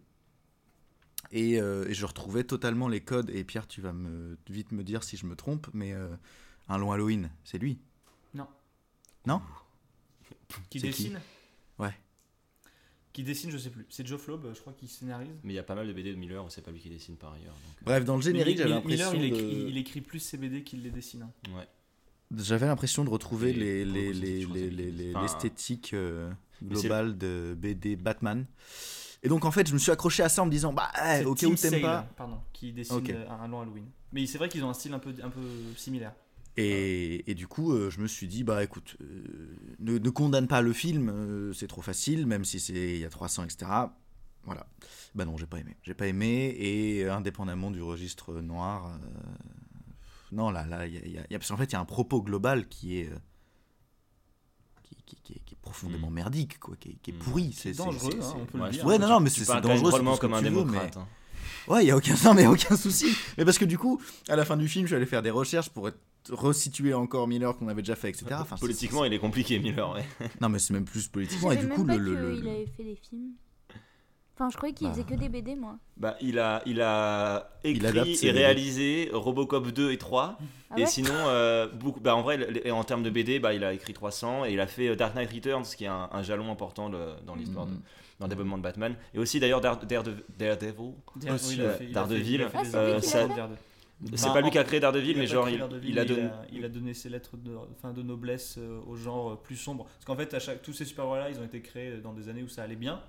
[1.30, 3.30] Et, euh, et je retrouvais totalement les codes.
[3.30, 6.08] Et Pierre, tu vas me, vite me dire si je me trompe, mais euh,
[6.68, 7.78] un long Halloween, c'est lui?
[8.34, 8.48] Non.
[9.24, 9.40] Non?
[10.68, 11.20] Qui dessine?
[11.78, 11.94] Ouais.
[13.12, 13.86] Qui dessine, je sais plus.
[13.88, 15.38] C'est Joe Flaub, je crois, qui scénarise.
[15.44, 17.16] Mais il y a pas mal de BD de Miller c'est pas lui qui dessine
[17.16, 17.54] par ailleurs.
[17.54, 19.68] donc, Bref, dans le générique, j'avais Mil- Miller, l'impression il, écrit, de...
[19.70, 21.22] il écrit plus ses BD qu'il les dessine.
[21.22, 21.32] hein.
[21.56, 21.68] Ouais.
[22.36, 25.94] J'avais l'impression de retrouver Et les- les- les- l'esthétique
[26.62, 28.46] globale de BD Batman.
[29.22, 31.22] Et donc en fait, je me suis accroché à ça en me disant, bah, eh,
[31.36, 32.06] Tim où t'aimes pas.
[32.16, 33.10] Pardon, qui dessine Ok.
[33.10, 33.86] euh, un long Halloween.
[34.12, 35.40] Mais c'est vrai qu'ils ont un style un peu, un peu
[35.76, 36.12] similaire.
[36.56, 39.24] Et, et du coup, euh, je me suis dit, bah écoute, euh,
[39.80, 43.04] ne, ne condamne pas le film, euh, c'est trop facile, même si c'est il y
[43.04, 43.70] a 300, etc.
[44.44, 44.66] Voilà.
[45.14, 45.74] Bah non, j'ai pas aimé.
[45.82, 49.08] J'ai pas aimé, et euh, indépendamment du registre noir, euh,
[50.34, 51.64] non, là, là, il y a, il y a- il y a- parce qu'en fait,
[51.64, 53.08] il y a un propos global qui est.
[53.10, 53.16] euh,
[54.82, 56.14] qui, qui- qui est, qui est profondément Mm.
[56.14, 57.18] merdique, quoi, qui est, qui est Mm.
[57.18, 57.52] pourri.
[57.52, 58.84] C'est dangereux, c'est- hein, on peut Ouais, le dire.
[58.84, 59.90] Ouais, non, non, mais c'est dangereux.
[59.92, 60.96] c'est comme un tu veux, mais- démocrate.
[60.98, 61.06] hein.
[61.68, 63.06] Ouais, il y a aucun, non, mais aucun souci.
[63.38, 65.30] Mais parce que du coup, à la fin du film, je suis allé faire des
[65.30, 65.98] recherches pour être
[66.30, 68.26] resituer encore Miller qu'on avait déjà fait, etc.
[68.40, 69.90] Enfin, Politiquement, il est compliqué, Miller.
[69.92, 70.04] Ouais.
[70.40, 71.52] Non, mais c'est même plus politiquement.
[71.52, 71.96] Et du coup, le.
[71.96, 73.32] le- le- qu'il avait fait des films.
[74.36, 74.92] Enfin, je croyais qu'il Bah.
[74.94, 75.76] faisait que des BD, moi.
[75.96, 78.30] Bah, il a, il a Il écrit et BD.
[78.32, 80.36] réalisé Robocop 2 et 3.
[80.70, 83.72] Ah et sinon, euh, beaucoup, bah, en vrai, en termes de BD, bah, il a
[83.72, 86.50] écrit 300 et il a fait euh, Dark Knight Returns, qui est un, un jalon
[86.50, 87.80] important le- dans l'histoire, de- Mhm.
[88.18, 88.96] dans le développement de Batman.
[89.14, 90.24] Et aussi d'ailleurs Dare- Daredevil.
[90.40, 90.54] A
[91.92, 92.48] Daredevil.
[94.16, 95.86] c'est pas lui qui a créé Daredevil, mais genre il, a donné.
[95.86, 96.04] il a,
[96.52, 99.84] il a donné ses lettres de, enfin, de noblesse euh, au genre euh, plus sombre.
[99.84, 102.42] Parce qu'en fait, à chaque, tous ces super-héros-là, ils ont été créés dans des années
[102.42, 103.00] où ça allait bien.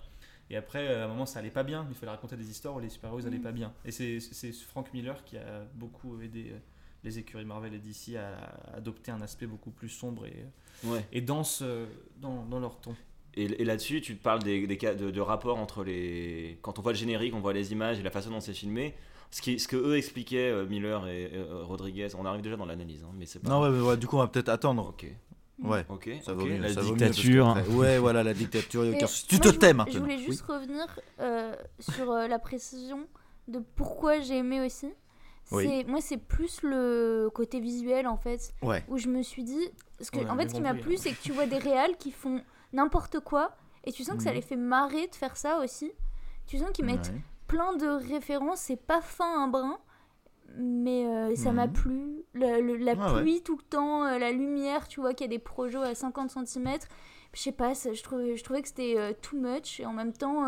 [0.50, 1.86] Et après, euh, à un moment, ça allait pas bien.
[1.90, 3.44] Il fallait raconter des histoires où les super-héros ils allaient Mhm.
[3.44, 3.74] pas bien.
[3.86, 4.20] Et c'est
[4.68, 6.58] Frank Miller qui a beaucoup aidé euh,
[7.04, 10.46] les écuries Marvel et DC à, adopter un aspect beaucoup plus sombre et,
[10.84, 11.04] Ouais.
[11.12, 11.86] et dense euh,
[12.22, 12.96] dans, dans leur ton.
[13.36, 16.58] Et, et là-dessus, tu te parles des, des cas de, de rapport entre les.
[16.62, 18.94] Quand on voit le générique, on voit les images et la façon dont c'est filmé.
[19.32, 22.66] Ce, qui, ce que eux expliquaient, euh, Miller et euh, Rodriguez, on arrive déjà dans
[22.66, 23.50] l'analyse, hein, mais c'est pas.
[23.50, 24.88] Non, ouais, mais ouais, du coup, on va peut-être attendre.
[24.88, 25.06] Ok.
[25.64, 25.86] Ouais.
[25.90, 26.10] Ok.
[26.24, 26.58] Ça vaut mieux.
[26.58, 27.58] La ça vaut mieux, parce dictature.
[27.72, 28.84] Ouais, voilà, la dictature.
[29.28, 29.94] Tu moi, te tais maintenant.
[29.94, 30.26] Je voulais Oui.
[30.26, 30.86] juste revenir
[31.20, 33.08] euh, sur euh, la précision
[33.48, 34.90] de pourquoi j'ai aimé aussi.
[35.52, 35.86] Oui.
[35.88, 38.84] Moi, c'est plus le côté visuel en fait, Ouais.
[38.90, 39.70] où je me suis dit.
[39.98, 41.00] Parce que, Ouais, en fait, ce qui m'a plu, hein.
[41.00, 42.42] c'est que tu vois des réals qui font
[42.74, 44.36] n'importe quoi, et tu sens que ça Mhm.
[44.36, 45.92] les fait marrer de faire ça aussi.
[46.48, 47.22] Tu sens qu'ils mettent Ouais.
[47.48, 49.78] plein de références, c'est pas fin un brin,
[50.58, 51.74] mais euh, ça m'a Mhm.
[51.74, 52.12] plu.
[52.34, 53.22] Le- le- la Ah ouais.
[53.22, 55.96] pluie tout le temps, euh, la lumière, tu vois qu'il y a des projets à
[55.96, 56.78] 50 cm.
[57.34, 59.94] Je sais pas, ça- je trouvais, je trouvais que c'était euh, too much, et en
[59.94, 60.44] même temps.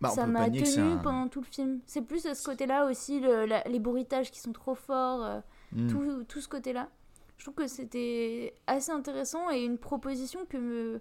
[0.00, 1.80] Bah, ça m'a tenu un- pendant tout le film.
[1.86, 5.40] C'est plus à ce côté-là aussi, le- la- les bruitages qui sont trop forts, euh,
[5.72, 5.88] Mm.
[5.88, 6.88] tout, tout ce côté-là.
[7.36, 11.00] Je trouve que c'était assez intéressant et une proposition que me.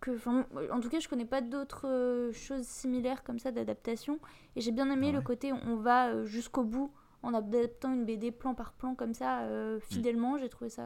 [0.00, 0.12] Que,
[0.72, 4.20] en tout cas, je connais pas d'autres choses similaires comme ça d'adaptation.
[4.56, 6.90] Et j'ai bien aimé Ah le côté on va jusqu'au bout
[7.22, 10.38] en adaptant une BD plan par plan comme ça, euh, fidèlement.
[10.38, 10.82] J'ai trouvé ça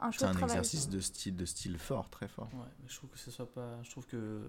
[0.00, 0.10] un.
[0.12, 0.56] C'est un travail.
[0.56, 2.48] exercice de style, de style fort, très fort.
[2.54, 3.78] Ouais, mais je trouve que ce soit pas.
[3.82, 4.40] Je trouve que euh,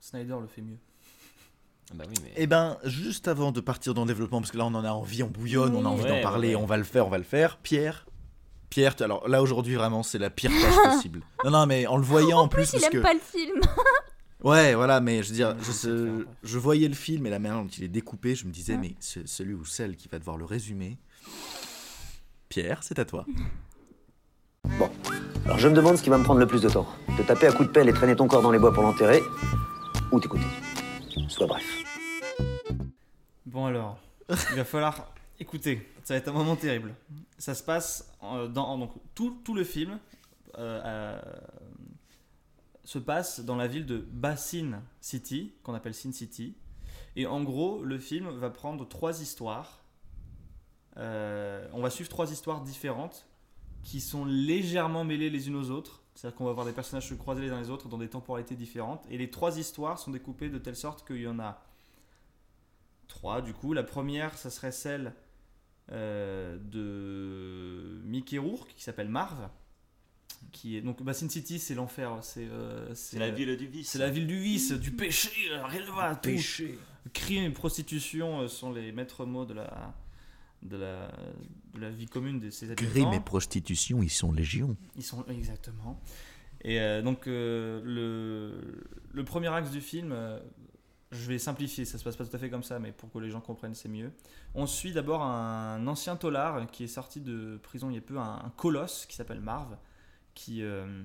[0.00, 0.78] Snyder le fait mieux.
[1.94, 2.32] Bah oui, mais.
[2.36, 4.90] Eh ben, juste avant de partir dans le développement, parce que là on en a
[4.90, 7.10] envie, on bouillonne, on a envie Ouais, d'en parler, ouais, on va le faire, on
[7.10, 7.56] va le faire.
[7.58, 8.06] Pierre,
[8.68, 11.22] Pierre, tu- alors là aujourd'hui vraiment c'est la pire tâche possible.
[11.44, 13.60] Non non mais en le voyant en, plus, Il parce aime que pas le film.
[14.44, 17.68] ouais voilà mais je veux dire je, je voyais le film et la manière dont
[17.68, 18.78] il est découpé, je me disais Ouais.
[18.80, 20.98] mais ce- celui ou celle qui va devoir le résumer.
[22.48, 23.26] Pierre, c'est à toi.
[25.44, 26.86] Alors je me demande ce qui va me prendre le plus de temps.
[27.16, 29.22] Te taper à coups de pelle et traîner ton corps dans les bois pour l'enterrer,
[30.12, 30.44] ou t'écouter.
[31.28, 31.64] Sois bref.
[33.46, 33.98] Bon alors,
[34.28, 35.88] il va falloir écouter.
[36.04, 36.94] Ça va être un moment terrible.
[37.38, 39.98] Ça se passe euh, dans donc tout, tout le film
[40.58, 41.20] euh, euh,
[42.88, 46.56] se passe dans la ville de Basin City, qu'on appelle Sin City.
[47.16, 49.84] Et en gros, le film va prendre trois histoires.
[50.96, 53.26] Euh, on va suivre trois histoires différentes
[53.82, 56.02] qui sont légèrement mêlées les unes aux autres.
[56.14, 58.56] C'est-à-dire qu'on va voir des personnages se croiser les uns les autres dans des temporalités
[58.56, 59.04] différentes.
[59.10, 61.62] Et les trois histoires sont découpées de telle sorte qu'il y en a
[63.06, 63.74] trois du coup.
[63.74, 65.12] La première, ça serait celle
[65.92, 69.50] euh, de Mickey Rourke qui s'appelle Marv.
[70.52, 72.18] Qui est donc Basin City, c'est l'enfer.
[72.22, 73.90] C'est euh, C'est la ville du vice.
[73.90, 75.30] c'est la ville du vice, du péché.
[75.64, 76.16] Rien ne va.
[76.16, 76.30] tout.
[77.12, 79.94] Crime et prostitution euh, sont les maîtres mots de la
[80.62, 81.08] de la,
[81.74, 82.90] de la vie commune de ces habitants.
[82.90, 84.76] Crime et prostitution, ils sont légion.
[84.96, 86.00] Ils sont exactement.
[86.62, 90.40] Et euh, donc euh, le, le premier axe du film, euh,
[91.12, 93.18] je vais simplifier, ça se passe pas tout à fait comme ça, mais pour que
[93.18, 94.10] les gens comprennent, c'est mieux.
[94.54, 98.18] On suit d'abord un ancien tolard qui est sorti de prison il y a peu,
[98.18, 99.76] un, un colosse qui s'appelle Marv,
[100.38, 101.02] qui, euh,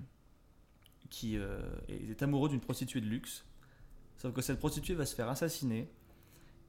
[1.10, 3.46] qui euh, est amoureux d'une prostituée de luxe.
[4.18, 5.90] Sauf que cette prostituée va se faire assassiner.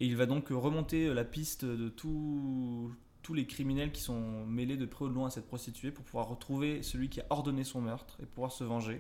[0.01, 2.91] Et il va donc remonter la piste de tous
[3.23, 6.05] tous les criminels qui sont mêlés de près ou de loin à cette prostituée pour
[6.05, 8.99] pouvoir retrouver celui qui a ordonné son meurtre et pouvoir se venger.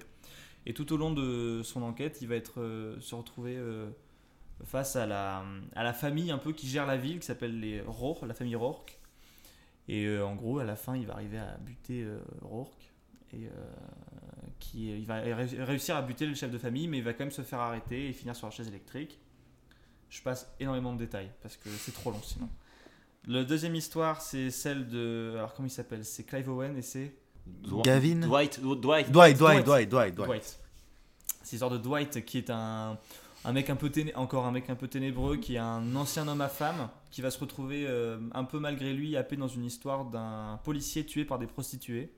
[0.65, 3.91] Et tout au long de son enquête, il va euh, se retrouver euh,
[4.65, 7.83] face à la, à la famille un peu qui gère la ville, qui s'appelle les
[7.83, 8.99] Rourke, la famille Rourke.
[9.89, 12.94] Et euh, en gros, à la fin, il va arriver à buter euh, Rourke.
[13.35, 13.51] Et euh,
[14.61, 17.25] qui, il va ré- réussir à buter le chef de famille, mais il va quand
[17.25, 19.19] même se faire arrêter et finir sur la chaise électrique.
[20.09, 22.49] Je passe énormément de détails parce que c'est trop long sinon.
[23.27, 25.33] La deuxième histoire, c'est celle de.
[25.37, 26.05] Alors, comment il s'appelle?
[26.05, 27.15] C'est Clive Owen et c'est.
[27.83, 28.61] Gavin Dwight.
[28.61, 28.61] Dwight.
[28.61, 29.11] Dwight, Dwight.
[29.13, 30.15] Dwight, Dwight, Dwight, Dwight.
[30.15, 30.61] Dwight.
[31.43, 32.99] C'est l'histoire de Dwight qui est un,
[33.45, 36.27] un mec un peu téné- encore un mec un peu ténébreux qui est un ancien
[36.29, 39.65] homme à femme qui va se retrouver euh, un peu malgré lui happé dans une
[39.65, 42.13] histoire d'un policier tué par des prostituées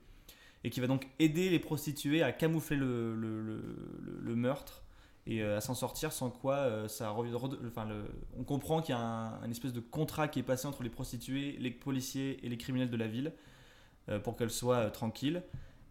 [0.67, 4.83] et qui va donc aider les prostituées à camoufler le, meurtre
[5.25, 7.87] et euh, à s'en sortir sans quoi euh, ça enfin,
[8.37, 11.55] on comprend qu'il y a un, espèce de contrat qui est passé entre les prostituées,
[11.57, 13.31] les policiers et les criminels de la ville
[14.09, 15.41] euh, pour qu'elles soient tranquilles.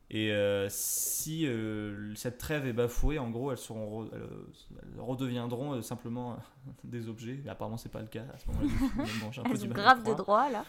[0.08, 4.20] Et euh, si euh, cette trêve est bafouée, en gros, elles, seront re- elles,
[4.94, 6.38] elles redeviendront euh, simplement
[6.84, 7.40] des objets.
[7.44, 9.04] Mais apparemment, c'est pas le cas à ce moment-là.
[9.20, 10.64] bon, Elles ont grave des droits là.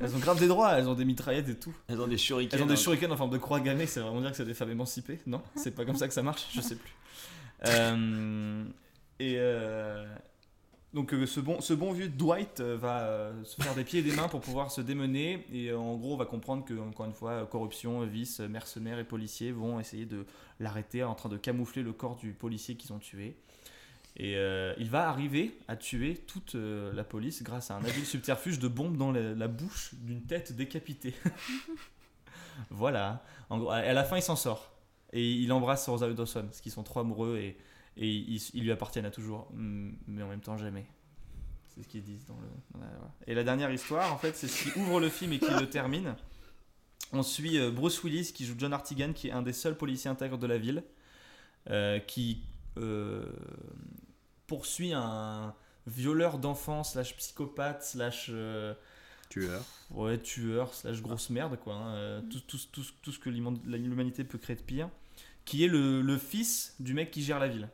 [0.00, 1.74] Elles ont grave des droits, elles ont des mitraillettes et tout.
[1.88, 2.54] Elles ont des shurikens.
[2.54, 2.76] Elles ont des hein.
[2.76, 5.42] shurikens en forme de croix gammée, c'est vraiment dire que c'est des femmes émancipées Non
[5.56, 6.94] C'est pas comme ça que ça marche Je sais plus.
[7.66, 8.64] Euh,
[9.18, 10.06] et euh,
[10.92, 14.12] donc euh, ce, bon, vieux Dwight euh, va euh, se faire des pieds et des
[14.12, 18.04] mains pour pouvoir se démener et en gros va comprendre que encore une fois corruption,
[18.04, 20.26] vice, mercenaires et policiers vont essayer de
[20.58, 23.36] l'arrêter en train de camoufler le corps du policier qu'ils ont tué.
[24.16, 24.34] Et
[24.78, 28.96] il va arriver à tuer toute la police grâce à un habile subterfuge de bombe
[28.96, 31.14] dans la, bouche d'une tête décapitée.
[32.70, 33.24] voilà.
[33.48, 34.72] En gros, à la fin, il s'en sort.
[35.12, 37.56] Et il embrasse Rosario Dawson, parce qu'ils sont trop amoureux et,
[37.96, 40.86] et ils, ils lui appartiennent à toujours, mm, mais en même temps jamais.
[41.74, 42.48] C'est ce qu'ils disent dans le.
[42.74, 43.12] dans la- voilà.
[43.26, 45.68] Et la dernière histoire, en fait, c'est ce qui ouvre le film et qui le
[45.70, 46.14] termine.
[47.12, 50.10] On suit euh, Bruce Willis qui joue John Artigan, qui est un des seuls policiers
[50.10, 50.84] intègres de la ville,
[51.68, 52.42] euh, qui
[52.78, 53.24] euh,
[54.46, 55.54] poursuit un
[55.86, 58.26] violeur d'enfants, slash psychopathe, slash.
[58.30, 58.74] euh,
[59.28, 59.62] Tueur.
[59.90, 61.74] Ouais, tueur, slash grosse merde, quoi.
[61.74, 64.88] hein, tout, tout, tout, tout ce que l'human- l'humanité peut créer de pire.
[65.44, 67.68] Qui est le, le fils du mec qui gère la ville.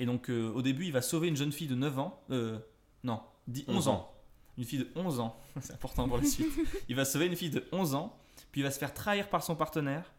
[0.00, 2.20] Et donc, euh, au début, il va sauver une jeune fille de 9 ans.
[2.30, 2.58] Euh,
[3.04, 4.12] non, 10, 11 ans.
[4.58, 5.38] Une fille de 11 ans.
[5.60, 6.48] C'est important pour la suite.
[6.88, 8.16] Il va sauver une fille de 11 ans.
[8.50, 10.12] Puis il va se faire trahir par son partenaire.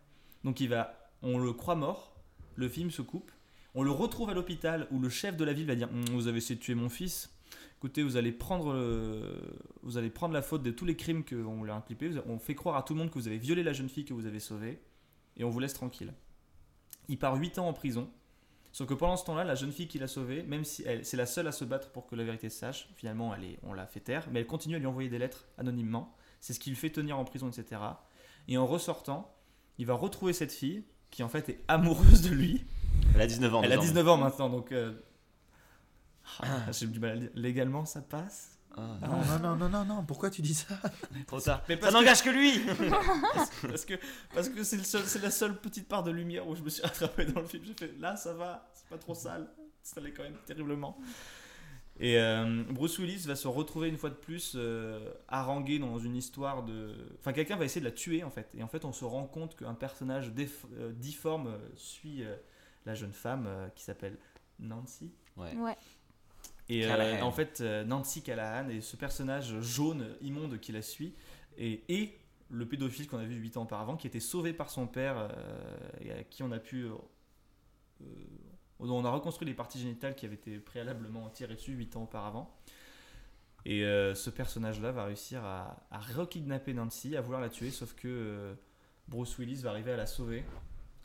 [0.46, 2.16] Donc, il va, on le croit mort.
[2.56, 3.30] Le film se coupe.
[3.76, 6.28] On le retrouve à l'hôpital où le chef de la ville va dire Hum, Vous
[6.28, 7.30] avez essayé de tuer mon fils.
[7.78, 9.42] Écoutez, vous allez prendre, le-
[9.82, 12.12] vous allez prendre la faute de tous les crimes qu'on lui a impliqués.
[12.28, 14.14] On fait croire à tout le monde que vous avez violé la jeune fille que
[14.14, 14.80] vous avez sauvée.
[15.36, 16.14] Et on vous laisse tranquille.
[17.10, 18.10] Il part 8 ans en prison.
[18.74, 21.18] Sauf que pendant ce temps-là, la jeune fille qu'il a sauvée, même si elle, c'est
[21.18, 23.74] la seule à se battre pour que la vérité se sache, finalement, elle est, on
[23.74, 26.16] l'a fait taire, mais elle continue à lui envoyer des lettres anonymement.
[26.40, 27.82] C'est ce qui le fait tenir en prison, etc.
[28.48, 29.36] Et en ressortant,
[29.78, 32.66] il va retrouver cette fille, qui en fait est amoureuse de lui.
[33.14, 33.62] Elle a 19 ans.
[33.64, 33.88] Elle a désormais.
[33.90, 34.72] 19 ans maintenant, donc.
[34.72, 34.94] euh,
[36.40, 37.32] ah, J'ai du mal à le dire.
[37.36, 38.58] Légalement, ça passe?
[38.78, 40.76] Ah, Non, non, non, non, non, non, pourquoi tu dis ça?
[41.28, 41.62] Trop tard.
[41.68, 42.60] Mais Ça que- n'engage que lui
[43.68, 43.96] Parce que
[44.34, 46.70] parce que c'est le seul- c'est la seule petite part de lumière où je me
[46.70, 47.64] suis rattrapé dans le film.
[47.66, 49.48] J'ai fait là, ça va, c'est pas trop sale.
[49.84, 50.98] Ça l'est quand même terriblement.
[52.00, 56.16] Et euh, Bruce Willis va se retrouver une fois de plus euh, harangué dans une
[56.16, 56.96] histoire de.
[57.20, 58.50] Enfin, quelqu'un va essayer de la tuer en fait.
[58.58, 62.36] Et en fait, on se rend compte qu'un personnage déf- euh, difforme suit euh,
[62.86, 64.18] la jeune femme euh, qui s'appelle
[64.60, 65.12] Nancy.
[65.38, 65.54] Ouais.
[65.56, 65.78] Ouais.
[66.70, 71.14] Et euh, en fait, euh, Nancy Callahan et ce personnage jaune immonde qui la suit
[71.58, 72.18] et, et
[72.50, 75.78] le pédophile qu'on a vu 8 ans auparavant qui était sauvé par son père euh,
[76.02, 76.88] et à qui on a pu.
[78.80, 82.04] dont on a reconstruit les parties génitales qui avaient été préalablement tirées dessus 8 ans
[82.04, 82.54] auparavant.
[83.66, 87.94] Et euh, ce personnage-là va réussir à, à rekidnapper Nancy, à vouloir la tuer, sauf
[87.94, 88.54] que euh,
[89.08, 90.44] Bruce Willis va arriver à la sauver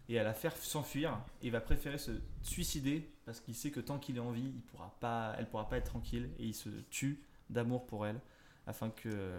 [0.09, 1.19] et à la faire s'enfuir.
[1.43, 4.63] Et va préférer se suicider parce qu'il sait que tant qu'il est en vie, il
[4.63, 8.21] pourra pas, elle pourra pas être tranquille et il se tue d'amour pour elle
[8.67, 9.33] afin que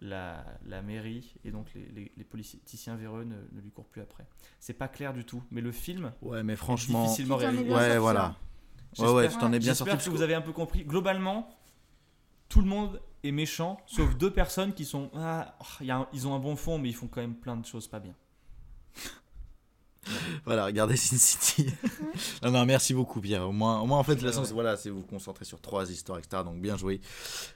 [0.00, 4.02] la, la mairie et donc les, les, les politiciens véreux ne, ne lui courent plus
[4.02, 4.26] après.
[4.58, 7.04] C'est pas clair du tout, mais le film Ouais, mais franchement.
[7.04, 7.74] difficilement Tu t'en es réalisé.
[7.74, 8.36] Ouais, voilà.
[8.98, 9.90] Ouais, ouais, J'espère- tu t'en es bien J'espère sorti.
[9.90, 10.84] que parce vous avez un peu compris.
[10.84, 11.48] Globalement,
[12.48, 15.10] tout le monde est méchant, sauf deux personnes qui sont.
[15.14, 17.20] Ah, oh, il y a un- ils ont un bon fond, mais ils font quand
[17.20, 18.14] même plein de choses pas bien.
[20.44, 21.66] Voilà, regardez Sin City.
[22.42, 23.48] non, non, merci beaucoup, Pierre.
[23.48, 24.54] Au moins, au moins en fait, la Ouais, chance, ouais.
[24.54, 26.42] voilà, c'est vous concentrer sur trois histoires, etc.
[26.44, 27.00] Donc, bien joué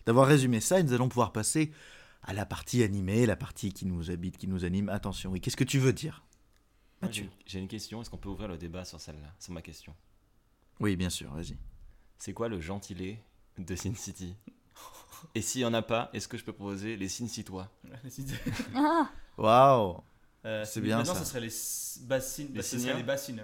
[0.07, 0.79] d'avoir résumé ça.
[0.79, 1.73] Et nous allons pouvoir passer
[2.23, 4.89] à la partie animée, la partie qui nous habite, qui nous anime.
[4.89, 6.23] Attention, oui, qu'est-ce que tu veux dire
[7.03, 7.29] Mathieu.
[7.45, 8.01] j'ai- une question.
[8.01, 9.95] Est-ce qu'on peut ouvrir le débat sur celle-là Sur ma question?
[10.81, 11.57] Oui, bien sûr, vas-y.
[12.19, 13.19] C'est quoi le gentilé
[13.59, 14.35] de Sin City?
[15.35, 17.69] Et s'il n'y en a pas, est-ce que je peux proposer les Sin Citois
[19.39, 20.01] Waouh
[20.47, 21.21] Euh, C'est bien, maintenant, ça.
[21.21, 22.49] ça serait les s- bassines.
[22.49, 23.43] Les bah, ce serait seniors les bassiners.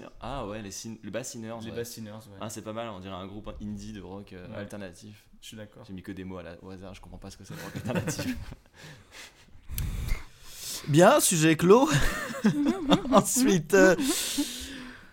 [0.00, 0.06] Les.
[0.20, 0.70] Ah ouais, les,
[1.04, 1.60] les bassineurs.
[1.60, 1.76] Les ouais.
[1.76, 2.38] bassiners, ouais.
[2.40, 4.56] Ah, c'est pas mal, on dirait un groupe indie de rock euh, Ouais.
[4.56, 5.26] alternatif.
[5.42, 5.84] Je suis d'accord.
[5.86, 7.54] J'ai mis que des mots à la- au hasard, je comprends pas ce que c'est
[7.54, 8.36] le rock alternatif.
[10.88, 11.88] Bien, sujet clos.
[13.12, 13.94] Ensuite, euh,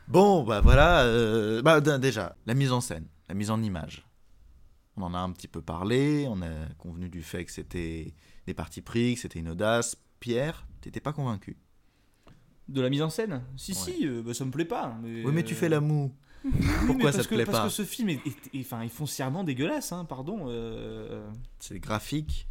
[0.07, 1.03] bon, bah voilà.
[1.03, 4.05] euh, bah, déjà, la mise en scène, la mise en image.
[4.97, 6.25] On en a un petit peu parlé.
[6.29, 8.13] On a convenu du fait que c'était
[8.47, 9.95] des partis pris, que c'était une audace.
[10.19, 11.57] Pierre, t'étais pas convaincu?
[12.67, 13.41] De la mise en scène?
[13.57, 13.77] Si, Ouais.
[13.77, 14.97] si, euh, bah, ça me plaît pas.
[15.01, 16.13] Mais, Oui, mais tu euh, fais la moue.
[16.45, 16.51] oui,
[16.85, 19.43] Pourquoi ça parce te que- plaît Parce pas que ce film est, est- est foncièrement
[19.43, 20.45] dégueulasse, hein, pardon.
[20.47, 21.27] euh,
[21.59, 22.47] C'est graphique?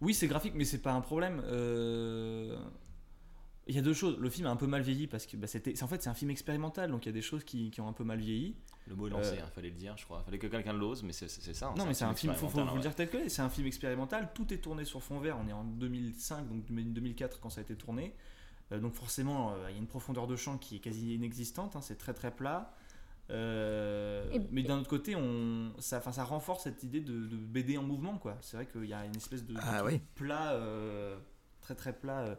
[0.00, 1.40] Oui, c'est graphique, mais c'est pas un problème.
[1.44, 2.56] Euh,
[3.68, 4.18] Il y a deux choses.
[4.18, 5.80] Le film a un peu mal vieilli parce que bah, c'était.
[5.82, 7.88] En fait, c'est un film expérimental, donc il y a des choses qui, qui ont
[7.88, 8.56] un peu mal vieilli.
[8.86, 9.42] Le mot est lancé, Euh.
[9.44, 10.22] hein, fallait le dire, je crois.
[10.22, 11.66] Fallait que quelqu'un l'ose, mais c'est ça.
[11.68, 12.32] hein, non, mais c'est un film.
[12.32, 12.94] Faut, faut expérimental, vous le ouais.
[12.94, 14.30] dire tel que c'est un film expérimental.
[14.34, 15.36] Tout est tourné sur fond vert.
[15.44, 18.14] On est en 2005, donc 2004 quand ça a été tourné.
[18.72, 21.76] Euh, donc forcément, euh, il y a une profondeur de champ qui est quasi inexistante.
[21.76, 22.74] hein, c'est très très plat.
[23.30, 27.82] Euh, Et- mais d'un autre côté, on, ça, renforce cette idée de, de BD en
[27.82, 28.38] mouvement, quoi.
[28.40, 30.00] C'est vrai qu'il y a une espèce de, Ah oui.
[30.14, 31.18] plat, euh,
[31.60, 32.34] très très plat, euh,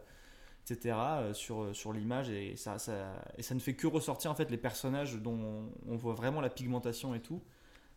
[0.68, 0.96] etc.
[0.98, 4.50] euh, sur, sur l'image et ça, ça, et ça ne fait que ressortir en fait
[4.50, 7.40] les personnages dont on voit vraiment la pigmentation et tout.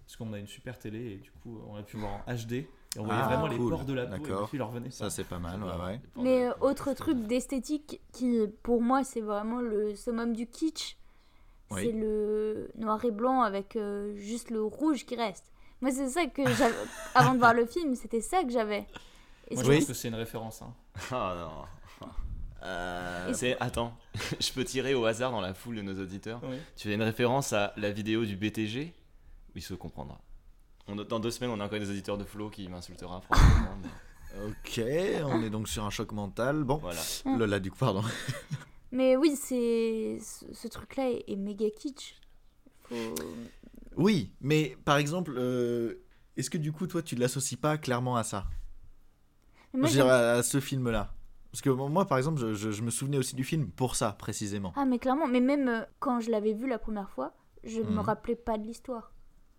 [0.06, 2.52] Parce qu'on a une super télé et du coup on a pu voir en HD
[2.54, 2.68] et
[3.00, 5.10] on voyait Ah, vraiment les pores de la peau et ma fille leur revenait Ça,
[5.10, 5.64] c'est pas mal.
[5.64, 6.02] Ouais, ouais.
[6.18, 10.98] mais euh, autre truc d'esthétique qui, pour moi, c'est vraiment le summum du kitsch.
[11.72, 11.86] Oui.
[11.86, 15.46] C'est le noir et blanc avec euh, juste le rouge qui reste.
[15.82, 16.76] Moi, c'est ça que j'avais.
[17.16, 18.86] Avant de voir le film, c'était ça que j'avais.
[19.50, 19.78] Et Moi je Oui.
[19.78, 20.62] pense que c'est une référence.
[20.62, 20.74] hein.
[21.12, 21.66] Ah non.
[22.64, 23.98] Euh, C'est attends,
[24.40, 26.40] je peux tirer au hasard dans la foule de nos auditeurs.
[26.44, 26.58] Oui.
[26.76, 28.94] Tu fais une référence à la vidéo du BTG
[29.56, 30.22] Oui, se comprendra.
[30.88, 34.82] On- dans deux semaines, on a encore des auditeurs de Flo qui m'insultera mais ok,
[35.26, 36.64] on est donc sur un choc mental.
[36.64, 37.02] Bon, voilà.
[37.26, 38.04] Lola, du coup, pardon.
[38.92, 40.20] Mais oui, c'est
[40.54, 42.14] ce, truc-là est, est méga kitsch.
[42.84, 43.16] Faut...
[43.96, 45.96] Oui, mais par exemple, euh,
[46.38, 48.46] est-ce que du coup, toi, tu ne l'associes pas clairement à ça
[49.74, 51.12] moi, Je veux dire, à ce film-là
[51.54, 54.12] Parce que moi, par exemple, je, je- je me souvenais aussi du film pour ça,
[54.14, 54.74] précisément.
[54.76, 57.86] Ah, mais clairement, mais même euh, quand je l'avais vu la première fois, je ne
[57.86, 58.00] me Mhm.
[58.00, 59.12] rappelais pas de l'histoire.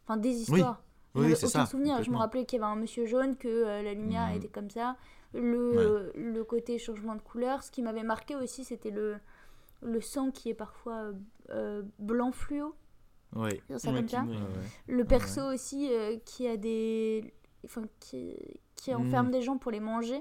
[0.04, 0.82] Enfin, des histoires.
[1.14, 2.02] Oui, c'est aucun ça, souvenir.
[2.02, 4.34] Je me rappelais qu'il y avait un monsieur jaune, que euh, la lumière Mhm.
[4.36, 4.96] était comme ça.
[5.34, 7.62] Le, le côté changement de couleur.
[7.62, 9.16] Ce qui m'avait marqué aussi, c'était le,
[9.82, 11.12] le sang qui est parfois
[11.50, 12.74] euh, blanc fluo.
[13.36, 13.50] Oui.
[13.78, 14.22] ça Ouais, comme ça.
[14.22, 14.36] ouais.
[14.88, 17.32] Le perso aussi euh, qui a des.
[17.64, 18.34] Enfin, qui,
[18.74, 19.32] qui enferme Mhm.
[19.32, 20.20] des gens pour les manger.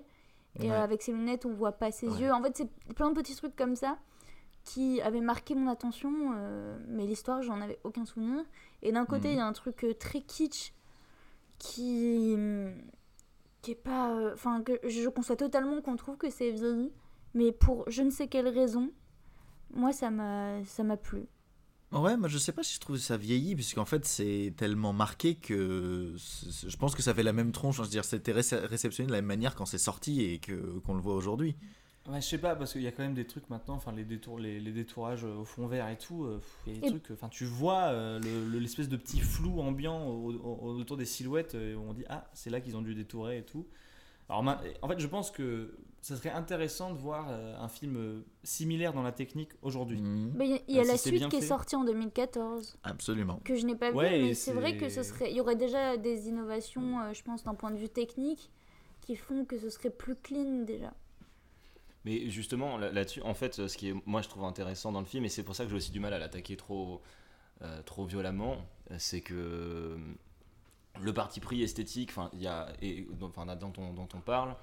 [0.60, 0.72] Et Ouais.
[0.72, 2.20] euh, avec ses lunettes, on voit pas ses Ouais.
[2.22, 2.32] yeux.
[2.32, 3.98] En fait, c'est plein de petits trucs comme ça
[4.64, 6.12] qui avaient marqué mon attention.
[6.36, 8.44] euh, mais l'histoire, j'en avais aucun souvenir.
[8.82, 9.38] Et d'un côté, il Mhm.
[9.38, 10.74] y a un truc euh, très kitsch
[11.60, 12.34] qui.
[12.36, 12.74] hum,
[13.62, 14.12] qui est pas.
[14.12, 16.92] euh, Enfin, que je conçois totalement qu'on trouve que c'est vieilli.
[17.34, 18.92] Mais pour je ne sais quelle raison,
[19.74, 21.26] moi, ça m'a ça m'a plu.
[21.94, 25.36] Ouais, moi je sais pas si je trouve ça vieilli, puisqu'en fait c'est tellement marqué
[25.36, 27.80] que je pense que ça fait la même tronche.
[27.80, 27.84] hein.
[27.84, 30.80] Je veux dire, c'était réce- réceptionné de la même manière quand c'est sorti et que
[30.80, 31.56] qu'on le voit aujourd'hui.
[32.10, 34.04] Ouais, je sais pas, parce qu'il y a quand même des trucs maintenant, enfin les,
[34.04, 36.90] détour, les, les détourages au fond vert et tout, euh, il y a des Et-
[36.90, 40.98] trucs, enfin tu vois euh, le- le- l'espèce de petit flou ambiant au- au- autour
[40.98, 43.66] des silhouettes, euh, où on dit ah c'est là qu'ils ont dû détourer et tout.
[44.28, 44.44] Alors
[44.82, 48.92] en fait je pense que ça serait intéressant de voir euh, un film euh, similaire
[48.94, 50.02] dans la technique aujourd'hui.
[50.02, 51.86] Mais il y a- il y a Ah, si la suite qui est sortie en
[51.86, 52.78] 2014.
[52.84, 53.40] Absolument.
[53.46, 55.56] que je n'ai pas Ouais, vu, mais c'est vrai que ce serait, il y aurait
[55.56, 58.52] déjà des innovations, euh, je pense, d'un point de vue technique,
[59.02, 60.94] qui font que ce serait plus clean déjà.
[62.06, 65.06] Mais justement, là- là-dessus, en fait, ce qui est, moi, je trouve intéressant dans le
[65.06, 67.02] film, et c'est pour ça que j'ai aussi du mal à l'attaquer trop,
[67.62, 68.58] euh, trop violemment,
[68.98, 69.98] c'est que
[71.02, 74.54] le parti pris esthétique, enfin, il y a, et, enfin, dont, on, dont on parle,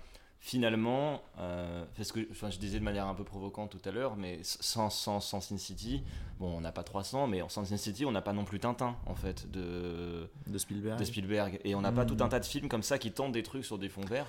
[0.43, 4.17] finalement, euh, parce que, enfin, je disais de manière un peu provocante tout à l'heure,
[4.17, 6.03] mais sans, sans, sans Sin City,
[6.39, 8.97] bon, on n'a pas 300, mais sans Sin City, on n'a pas non plus Tintin,
[9.07, 10.99] en fait, de, De Spielberg.
[10.99, 11.61] de Spielberg.
[11.65, 13.65] Et on n'a pas tout un tas de films comme ça qui tentent des trucs
[13.67, 14.27] sur des fonds verts.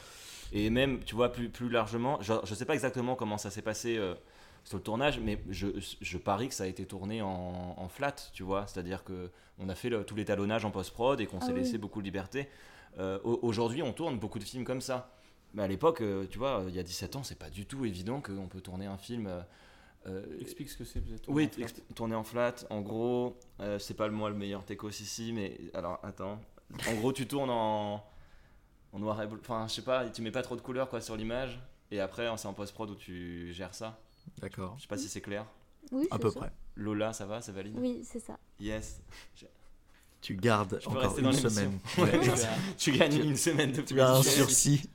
[0.51, 3.61] Et même, tu vois, plus, plus largement, je, je sais pas exactement comment ça s'est
[3.61, 4.13] passé euh,
[4.65, 5.67] sur le tournage, mais je,
[6.01, 8.67] je parie que ça a été tourné en, en flat, tu vois.
[8.67, 11.59] C'est-à-dire que on a fait le- tout l'étalonnage en post-prod et qu'on Ah s'est oui.
[11.59, 12.49] laissé beaucoup de liberté.
[12.99, 15.09] Euh, au- Aujourd'hui, on tourne beaucoup de films comme ça.
[15.53, 17.83] Mais à l'époque, euh, tu vois, il y a 17 ans, c'est pas du tout
[17.85, 19.27] évident qu'on peut tourner un film.
[19.27, 19.41] euh,
[20.07, 21.27] euh, Explique ce que c'est peut-être.
[21.29, 21.49] oui,
[21.89, 25.31] en tourner en flat, en gros, euh, c'est pas le moi le meilleur techos ici,
[25.33, 26.39] mais alors attends.
[26.87, 28.03] En gros, tu tournes en,
[28.93, 31.01] en noir et bleu, enfin, je sais pas, tu mets pas trop de couleurs quoi
[31.01, 31.59] sur l'image,
[31.91, 33.99] et après, c'est en post-prod où tu gères ça.
[34.39, 34.75] D'accord.
[34.77, 35.45] Je sais pas si c'est clair.
[35.91, 36.39] Oui, À peu ça.
[36.39, 36.51] près.
[36.77, 37.75] Lola, ça va, ça valide?
[37.77, 38.37] Oui, c'est ça.
[38.59, 39.01] Yes.
[40.21, 41.79] Tu gardes Je encore une semaine.
[41.97, 42.19] Ouais,
[42.77, 44.29] Tu gagnes une semaine de Tu as un plus.
[44.29, 44.89] sursis.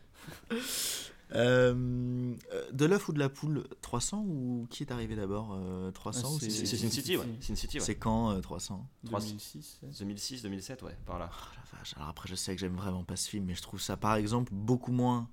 [1.34, 2.34] Euh,
[2.72, 6.34] de l'œuf ou de la poule 300 ou qui est arrivé d'abord euh, 300 Ah,
[6.34, 7.26] ou c'est- C'est c'est- Sin City, ouais.
[7.40, 7.84] Sin City, ouais.
[7.84, 9.80] C'est quand euh, 300 2006.
[9.98, 11.28] 2006, 2007, ouais, par là.
[11.32, 13.62] Oh la vache, Alors après, je sais que j'aime vraiment pas ce film, mais je
[13.62, 15.28] trouve ça, par exemple, beaucoup moins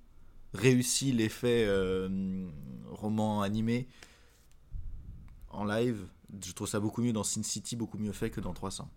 [0.52, 2.48] réussi l'effet euh,
[2.90, 3.86] roman animé
[5.50, 6.08] en live.
[6.44, 8.90] Je trouve ça beaucoup mieux dans Sin City, beaucoup mieux fait que dans 300.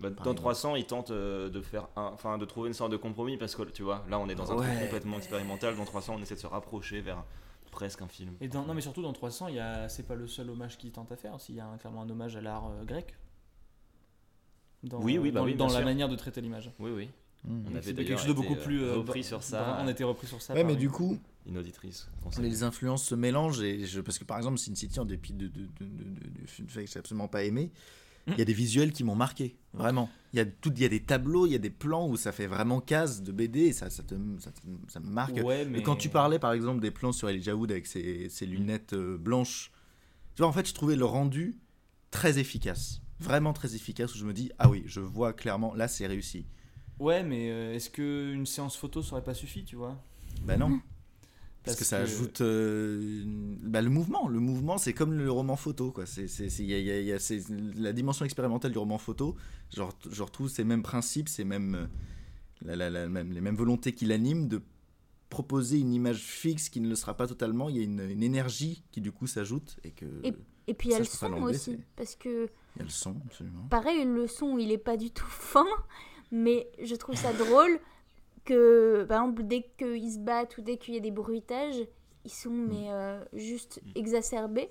[0.00, 0.36] Bah, dans exemple.
[0.40, 3.62] 300, ils tentent euh, de faire enfin de trouver une sorte de compromis parce que
[3.64, 4.66] tu vois, là on est dans un Ouais.
[4.66, 5.76] truc complètement expérimental.
[5.76, 7.24] Dans 300, on essaie de se rapprocher vers
[7.72, 8.32] presque un film.
[8.40, 11.10] Et dans, non, mais surtout dans 300, il c'est pas le seul hommage qu'ils tentent
[11.12, 11.34] à faire.
[11.34, 13.14] aussi, Il y a un- clairement un hommage à l'art euh, grec.
[14.84, 15.84] Dans, Oui, oui, bah dans, oui, dans bien la sûr.
[15.84, 16.70] manière de traiter l'image.
[16.78, 17.10] Oui, oui.
[17.44, 17.64] Mm.
[17.72, 19.78] On avait quelque chose de beaucoup plus euh, euh, repris sur ça.
[19.82, 20.54] On a été repris sur ça.
[20.54, 22.08] Ouais, mais du coup, Une auditrice.
[22.22, 23.60] qu'on les influences se mélangent.
[23.62, 26.30] Et je, parce que par exemple, Sin City, en dépit de, de, de, de- de-
[26.40, 27.70] du fait que j'ai absolument pas aimé,
[28.28, 29.56] il y a des visuels qui m'ont marqué.
[29.72, 30.10] Vraiment.
[30.32, 32.16] Il y, a tout, il y a des tableaux, il y a des plans où
[32.16, 34.60] ça fait vraiment case de BD et ça, ça, te, ça, te-
[34.90, 35.36] ça me marque.
[35.42, 35.82] Ouais, mais...
[35.82, 39.16] Quand tu parlais par exemple des plans sur Elijah Wood avec ses, ses lunettes euh,
[39.16, 39.70] blanches,
[40.34, 41.56] tu vois, en fait, je trouvais le rendu
[42.10, 43.00] très efficace.
[43.20, 46.46] Vraiment très efficace où je me dis, ah oui, je vois clairement, là c'est réussi.
[46.98, 50.02] Ouais, mais euh, est-ce qu'une séance photo ça aurait pas suffi, tu vois?
[50.42, 50.80] Ben non.
[51.68, 54.28] Parce, que ça ajoute euh, bah, le mouvement.
[54.28, 55.90] Le mouvement, c'est comme le roman photo.
[55.92, 56.06] Quoi.
[56.06, 57.42] C'est, c'est, c'est- il y a- il y a- il y a- c'est
[57.76, 59.36] la dimension expérimentale du roman photo.
[59.74, 61.86] Je, ret- je retrouve ces mêmes principes, ces mêmes, euh,
[62.62, 64.60] la- la- la- même- les mêmes volontés qui l'animent de
[65.30, 67.68] proposer une image fixe qui ne le sera pas totalement.
[67.68, 70.34] Il y a une, une énergie qui du coup s'ajoute et que Et-
[70.66, 71.78] Et puis il y a Ça, le son aussi.
[71.96, 73.66] Parce que, il y a le son absolument.
[73.70, 75.66] pareil, le son, il est pas du tout fin.
[76.30, 77.78] Mais je trouve ça drôle
[78.48, 81.86] que, par exemple, dès qu'ils se battent ou dès qu'il y a des bruitages,
[82.24, 82.68] ils sont Mm.
[82.68, 84.70] mais euh, juste exacerbés.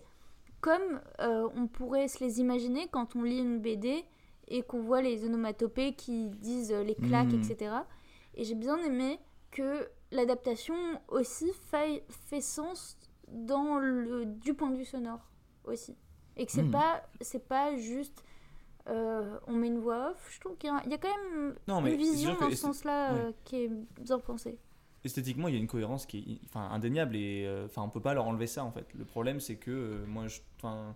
[0.62, 4.04] Comme euh, on pourrait se les imaginer quand on lit une BD
[4.48, 7.42] et qu'on voit les onomatopées qui disent euh, les claques, Mm.
[7.44, 7.76] etc.
[8.36, 9.20] Et j'ai bien aimé
[9.52, 10.76] que l'adaptation
[11.10, 12.98] aussi faille, fait sens
[13.28, 15.20] dans le, du point de vue sonore
[15.66, 15.96] aussi.
[16.38, 16.72] Et que c'est Mm.
[16.72, 18.24] pas c'est pas juste
[18.90, 20.30] euh, on met une voix off.
[20.34, 22.50] Je trouve qu'il y, a- il y a quand même Non, mais une vision dans
[22.50, 23.20] ce sens-là ouais.
[23.20, 23.72] euh, qui est
[24.02, 24.58] bien pensée.
[25.04, 28.02] esthétiquement, il y a une cohérence qui est enfin, indéniable et euh, enfin, on peut
[28.02, 28.88] pas leur enlever ça en fait.
[28.94, 30.96] Le problème, c'est que euh, moi, je, enfin,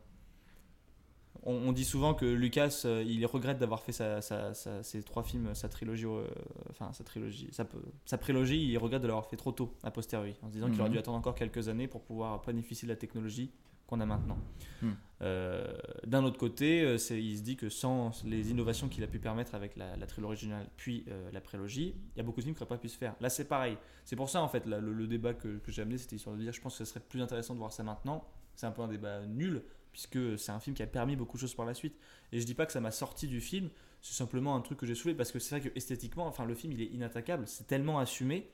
[1.44, 5.02] on, on dit souvent que Lucas, euh, il regrette d'avoir fait sa, sa- sa- ses
[5.02, 6.28] trois films, sa trilogie, euh,
[6.70, 7.66] enfin sa trilogie, sa,
[8.06, 10.80] sa prélogie, il regrette de l'avoir fait trop tôt, a posteriori, en se disant qu'il
[10.82, 10.94] aurait Mhm.
[10.94, 13.52] dû attendre encore quelques années pour pouvoir bénéficier de la technologie
[13.92, 14.38] qu'on a maintenant.
[14.82, 14.96] Mhm.
[15.22, 15.72] Euh,
[16.08, 19.20] D'un autre côté, euh, c'est- il se dit que sans les innovations qu'il a pu
[19.20, 22.46] permettre avec la, la trilogie originale puis euh, la prélogie, il y a beaucoup de
[22.46, 23.16] films qui n'auraient pas pu se faire.
[23.22, 23.78] Là, c'est pareil.
[24.06, 26.36] C'est pour ça, en fait, là, le, le débat que, que j'ai amené, c'était histoire
[26.36, 28.26] de dire, je pense que ce serait plus intéressant de voir ça maintenant.
[28.56, 29.62] C'est un peu un débat nul,
[29.92, 31.96] puisque c'est un film qui a permis beaucoup de choses par la suite.
[32.32, 33.70] Et je dis pas que ça m'a sorti du film,
[34.02, 36.56] c'est simplement un truc que j'ai soulevé, parce que c'est vrai que esthétiquement, enfin, le
[36.56, 38.50] film, il est inattaquable, c'est tellement assumé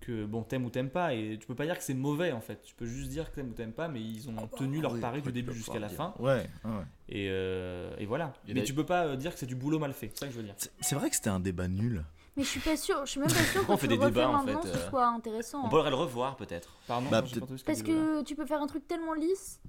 [0.00, 2.40] que, bon, t'aimes ou t'aimes pas, et tu peux pas dire que c'est mauvais, en
[2.40, 2.62] fait.
[2.62, 5.00] Tu peux juste dire que t'aimes ou t'aimes pas, mais ils ont tenu leur Oui,
[5.00, 5.96] pari du début jusqu'à la dire.
[5.96, 6.14] fin.
[6.18, 6.70] Ouais, ouais.
[7.08, 8.32] Et, euh, et voilà.
[8.48, 10.20] Et mais là- tu peux pas euh, dire que c'est du boulot mal fait, c'est
[10.20, 10.54] ça que je veux dire.
[10.80, 12.04] C'est- vrai que c'était un débat nul.
[12.36, 13.34] Mais je suis pas sûre, je suis même pas
[13.68, 15.66] on que fait des débats, en fait, ce euh, soit intéressant.
[15.66, 16.72] On pourrait le revoir peut-être.
[16.86, 17.22] Pardon, Bah,
[17.66, 19.60] Parce que tu peux faire un truc tellement lisse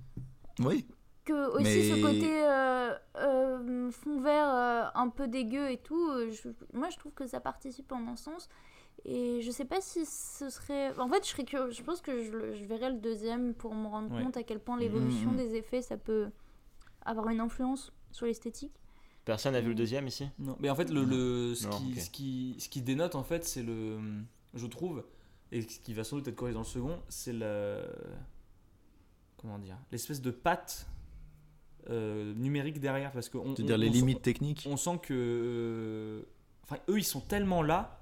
[0.60, 0.86] Oui.
[1.26, 6.10] que aussi Mais- ce côté euh, euh, fond vert euh, un peu dégueu et tout,
[6.32, 8.48] je- moi je trouve que ça participe en un sens.
[9.06, 10.96] Et je sais pas si ce serait.
[11.00, 13.88] En fait, je, serais curieux- je pense que je, je verrai le deuxième pour me
[13.88, 14.24] rendre Ouais.
[14.24, 15.38] compte à quel point l'évolution Mhm.
[15.38, 16.30] des effets ça peut
[17.04, 18.74] avoir une influence sur l'esthétique.
[19.26, 20.28] Personne n'a vu le deuxième ici?
[20.40, 23.24] Non, mais en fait, le, le- ce, Non, qui, ce, qui, ce qui dénote, en
[23.24, 23.98] fait, c'est le.
[24.54, 25.04] Je trouve,
[25.52, 27.82] et ce qui va sans doute être corrigé dans le second, c'est le.
[29.38, 30.88] Comment dire L'espèce de patte
[31.90, 33.12] euh, numérique derrière.
[33.12, 34.68] Parce que on, C'est-à-dire on- les on limites sent- techniques?
[34.70, 35.14] on sent que.
[35.14, 36.22] euh,
[36.64, 38.01] Enfin, eux, ils sont tellement là,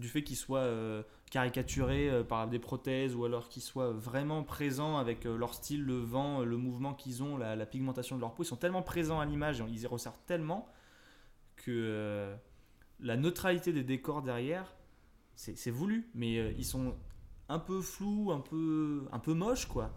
[0.00, 4.42] du fait qu'ils soient euh, caricaturés euh, par des prothèses, ou alors qu'ils soient vraiment
[4.42, 8.20] présents avec euh, leur style, le vent, le mouvement qu'ils ont, la, la pigmentation de
[8.20, 8.42] leur peau.
[8.42, 10.68] Ils sont tellement présents à l'image, et ils y ressortent tellement
[11.56, 12.34] que
[13.00, 14.74] la neutralité des décors derrière,
[15.34, 16.94] c'est voulu, mais ils sont
[17.48, 19.92] un peu flous, un peu, un peu moches, quoi.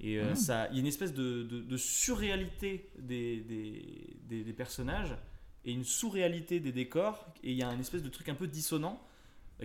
[0.00, 4.44] Et euh, ça, il y a une espèce de, de- de surréalité des, des, des-
[4.44, 5.16] des personnages
[5.64, 8.46] et une sous-réalité des décors, et il y a une espèce de truc un peu
[8.46, 9.00] dissonant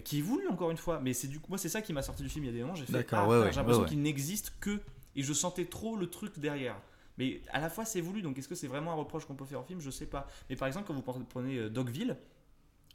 [0.01, 2.01] qui est voulu encore une fois, mais c'est du coup moi c'est ça qui m'a
[2.01, 2.45] sorti du film.
[2.45, 4.81] Il y a des moments j'ai fait ah, ouais, j'ai l'impression ouais, qu'il n'existe que
[5.15, 6.75] et je sentais trop le truc derrière.
[7.19, 9.45] Mais à la fois c'est voulu, donc est-ce que c'est vraiment un reproche qu'on peut
[9.45, 9.79] faire au film?
[9.79, 10.27] Je sais pas.
[10.49, 12.17] Mais par exemple quand vous prenez euh, Dogville,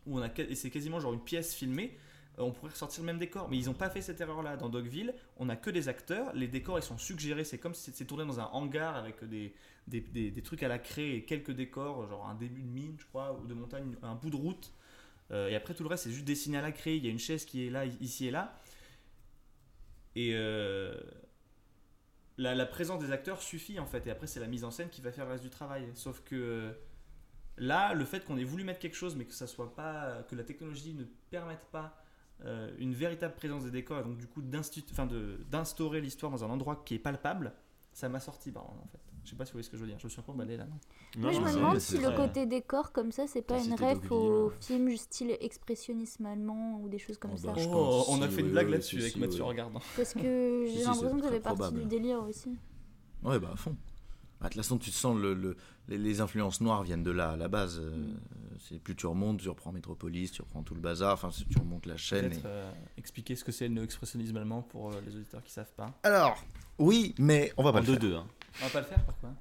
[0.06, 1.96] où on a et c'est quasiment genre une pièce filmée,
[2.38, 3.48] euh, on pourrait ressortir le même décor.
[3.48, 4.56] Mais ils n'ont pas fait cette erreur-là.
[4.56, 7.92] Dans Dogville, on a que des acteurs, les décors ils sont suggérés, c'est comme si
[7.94, 9.54] c'est tourné dans un hangar avec des,
[9.86, 12.96] des, des- des trucs à la craie et quelques décors, genre un début de mine,
[12.98, 14.72] je crois, ou de montagne, un bout de route.
[15.30, 17.10] Euh, et après tout le reste c'est juste dessiné à la craie, il y a
[17.10, 18.58] une chaise qui est là, ici et là.
[20.14, 20.98] Et euh,
[22.38, 25.00] la, présence des acteurs suffit en fait, et après c'est la mise en scène qui
[25.00, 25.88] va faire le reste du travail.
[25.94, 26.74] Sauf que
[27.56, 30.34] là, le fait qu'on ait voulu mettre quelque chose, mais que ça soit pas, que
[30.34, 32.02] la technologie ne permette pas
[32.44, 36.82] euh, une véritable présence des décors, et donc du coup d'instaurer l'histoire dans un endroit
[36.84, 37.52] qui est palpable,
[37.92, 39.07] ça m'a sorti en fait.
[39.28, 39.98] Je sais pas si vous voyez ce que je veux dire.
[39.98, 40.64] Je me suis un peu emballé là.
[40.64, 40.78] non
[41.18, 44.50] Moi, je me demande si le côté décor comme ça, c'est pas une ref au
[44.62, 47.48] film style expressionnisme allemand ou des choses comme Oh, ça.
[47.52, 49.48] bah, Oh, on a si, fait une blague là-dessus si, avec si, Mathieu oui.
[49.48, 49.80] regardant.
[49.96, 52.56] Parce que j'ai si, l'impression que ça fait partie du délire aussi.
[53.22, 53.76] Ouais, bah à fond.
[54.40, 55.56] Bah, de toute façon, tu sens le, le-
[55.88, 57.78] les, les influences noires viennent de là à la base.
[57.80, 58.16] euh, Mm.
[58.60, 61.12] c'est plus tu remontes, tu reprends Metropolis, tu reprends tout le bazar.
[61.14, 62.32] Enfin, tu remontes la chaîne.
[62.32, 65.72] Et- euh, expliquer ce que c'est le expressionnisme allemand pour euh, les auditeurs qui savent
[65.76, 65.92] pas.
[66.04, 66.42] Alors,
[66.78, 67.98] oui, mais on va pas En le faire.
[67.98, 68.14] 2-2.
[68.14, 68.26] Hein.
[68.60, 69.34] On va pas le faire pourquoi?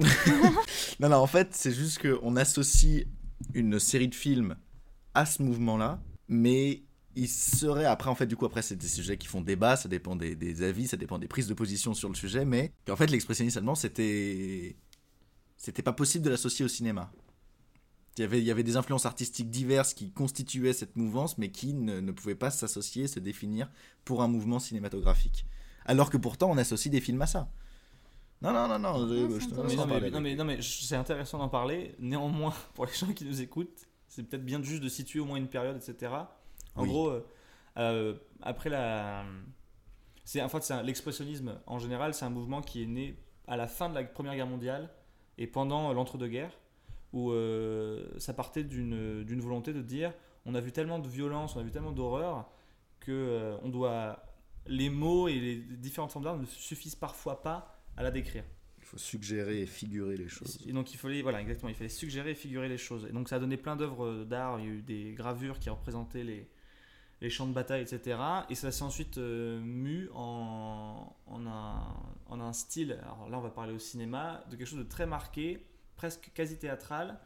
[1.00, 3.06] Non, non, en fait, c'est juste qu'on associe
[3.54, 4.56] une série de films
[5.14, 6.82] à ce mouvement-là, mais
[7.16, 9.88] il serait, après, en fait, du coup, après, c'est des sujets qui font débat, ça
[9.88, 13.08] dépend des, avis, ça dépend des prises de position sur le sujet, mais qu'en fait,
[13.08, 14.76] l'expressionnisme allemand, c'était.
[15.56, 17.12] C'était pas possible de l'associer au cinéma.
[18.16, 21.50] Il y, avait, il y avait des influences artistiques diverses qui constituaient cette mouvance, mais
[21.50, 23.70] qui ne, ne pouvaient pas s'associer, se définir
[24.06, 25.44] pour un mouvement cinématographique.
[25.84, 27.50] Alors que pourtant, on associe des films à ça.
[28.42, 29.06] Non, non, non, non.
[29.08, 30.82] Je- te non, laisse mais, en non, mais, parler non, avec mais, non, mais je-
[30.82, 31.94] c'est intéressant d'en parler.
[31.98, 35.36] Néanmoins, pour les gens qui nous écoutent, c'est peut-être bien juste de situer au moins
[35.36, 36.12] une période, etc.
[36.74, 36.88] En Oui.
[36.88, 37.26] gros, euh,
[37.78, 39.24] euh, après la.
[40.24, 43.16] C'est, en fait, un- l'expressionnisme en général, c'est un mouvement qui est né
[43.46, 44.90] à la fin de la Première Guerre mondiale
[45.38, 46.56] et pendant l'entre-deux-guerres,
[47.12, 50.12] où euh, ça partait d'une, d'une volonté de dire
[50.46, 52.48] on a vu tellement de violence, on a vu tellement d'horreur,
[53.00, 54.24] que euh, on doit.
[54.66, 58.44] Les mots et les différentes formes d'art ne suffisent parfois pas à la décrire.
[58.78, 60.58] Il faut suggérer et figurer les choses.
[60.66, 63.06] Et donc il fallait, voilà, exactement, il fallait suggérer et figurer les choses.
[63.08, 64.58] Et donc ça a donné plein d'œuvres d'art.
[64.58, 66.48] Il y a eu des gravures qui représentaient les,
[67.20, 68.18] les champs de bataille, etc.
[68.48, 71.86] Et ça s'est ensuite euh, mu en, en, un,
[72.26, 72.98] en un style.
[73.02, 75.66] Alors là, on va parler au cinéma de quelque chose de très marqué,
[75.96, 77.18] presque quasi théâtral,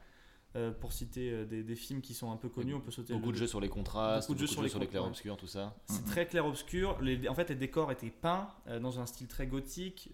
[0.56, 3.12] Euh, pour citer euh, des, des films qui sont un peu connus, on peut sauter
[3.12, 5.74] Beaucoup le- de jeux sur les contrastes, Beaucoup de jeux sur les clairs-obscurs, tout ça.
[5.86, 6.96] C'est très clair-obscur.
[7.28, 10.10] En fait, les décors étaient peints euh, dans un style très gothique.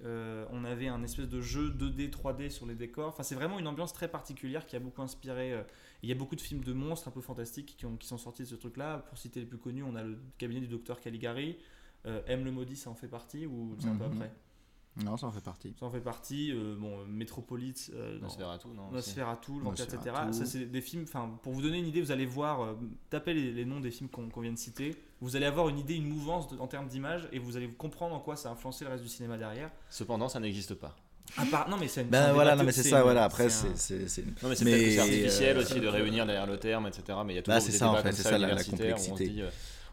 [0.50, 3.08] On avait un espèce de jeu 2D, 3D sur les décors.
[3.08, 5.62] Enfin, c'est vraiment une ambiance très particulière qui a beaucoup inspiré.
[6.02, 8.16] Il y a beaucoup de films de monstres un peu fantastiques qui, ont- qui sont
[8.16, 9.04] sortis de ce truc-là.
[9.10, 11.58] Pour citer les plus connus, on a le cabinet du docteur Caligari.
[12.06, 14.12] M le maudit, ça en fait partie ou c'est un peu Mhm.
[14.14, 14.32] après?
[15.04, 15.74] Non, ça en fait partie.
[15.78, 16.52] Ça en fait partie.
[16.52, 19.98] Euh, bon, euh, Metropolis, euh, Nosferatu, non Nosferatu, le vampire, etc.
[20.32, 21.04] Ça, c'est des films.
[21.04, 22.74] Enfin, pour vous donner une idée, vous allez voir, euh,
[23.08, 24.96] tapez les, les noms des films qu'on vient de citer.
[25.20, 28.14] Vous allez avoir une idée, une mouvance de- en termes d'image, et vous allez comprendre
[28.14, 29.70] en quoi ça a influencé le reste du cinéma derrière.
[29.90, 30.96] Cependant, ça n'existe pas.
[31.36, 32.02] À part, non mais c'est.
[32.04, 33.22] Ben voilà, non mais c'est ça, une- voilà.
[33.24, 36.46] Après, c'est un- Non, mais c'est peut-être que c'est artificiel euh, aussi de réunir derrière
[36.46, 37.18] le terme, etc.
[37.24, 38.64] Mais il y a toujours Bah, c'est des ça, en fait, comme c'est ça, la-
[38.64, 39.44] complexité.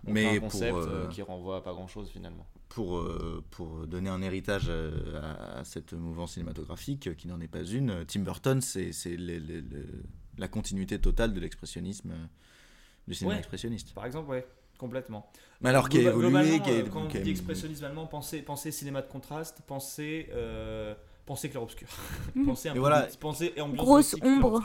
[0.05, 2.45] On Mais fait un pour, concept euh, euh, qui renvoie à pas grand-chose finalement.
[2.69, 7.63] pour, euh, pour donner un héritage à, à cette mouvance cinématographique, qui n'en est pas
[7.63, 8.91] une, Tim Burton, c'est
[10.37, 12.13] la continuité totale de l'expressionnisme,
[13.07, 13.39] du cinéma Ouais.
[13.39, 13.93] expressionniste.
[13.93, 14.45] Par exemple, ouais,
[14.77, 15.31] complètement.
[15.61, 18.41] Mais alors qui a évolué, globalement, qui a, euh, quand on dit expressionnisme allemand, pensez,
[18.43, 20.93] pensez cinéma de contraste, pensez, euh,
[21.25, 21.87] pensez clair-obscur.
[22.45, 23.07] pensez un Et peu voilà.
[23.19, 24.61] pensez ambiance Grosse ombre.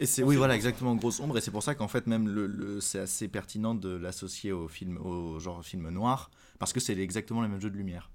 [0.00, 2.46] Et c'est oui voilà exactement grosse ombre et c'est pour ça qu'en fait même le,
[2.46, 6.96] le- c'est assez pertinent de l'associer au film au genre film noir parce que c'est
[6.98, 8.10] exactement le même jeu de lumière.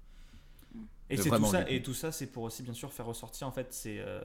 [1.08, 3.52] Et, c'est tout ça, et tout ça, c'est pour aussi bien sûr faire ressortir en
[3.52, 4.20] fait c'est euh,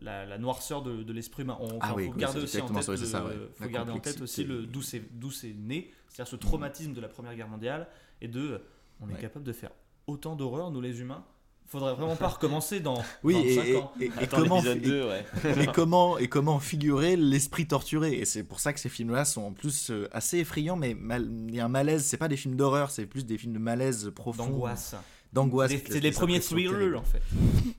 [0.00, 1.56] la, la noirceur de, de l'esprit humain.
[1.60, 3.08] On, Ah oui, faut oui, garder c'est aussi en exactement tête, ça, ouais, c'est le-
[3.08, 3.34] ça, ouais.
[3.54, 7.00] faut garder en tête aussi le d'où c'est d'où c'est né, c'est-à-dire ce traumatisme de
[7.00, 7.86] la Première Guerre mondiale
[8.20, 8.60] et de
[9.00, 9.20] on est Ouais.
[9.20, 9.70] capable de faire
[10.08, 11.24] autant d'horreur nous les humains.
[11.68, 13.92] Faudrait vraiment pas recommencer dans Oui 25 et, ans.
[14.00, 15.24] et- et Attends, comment et- 2, ouais.
[15.62, 19.42] et comment et comment figurer l'esprit torturé et c'est pour ça que ces films-là sont
[19.42, 22.36] en plus euh, assez effrayants mais mal- il y a un malaise c'est pas des
[22.36, 24.94] films d'horreur c'est plus des films de malaise profond d'angoisse.
[25.32, 27.22] d'angoisse C'est les des premiers thrillers en fait.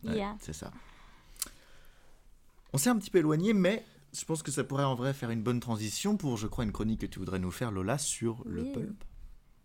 [0.03, 0.35] Ouais, Yeah.
[0.41, 0.69] c'est ça
[2.73, 5.29] on s'est un petit peu éloigné mais je pense que ça pourrait en vrai faire
[5.29, 8.43] une bonne transition pour je crois une chronique que tu voudrais nous faire Lola sur
[8.45, 9.03] le pulp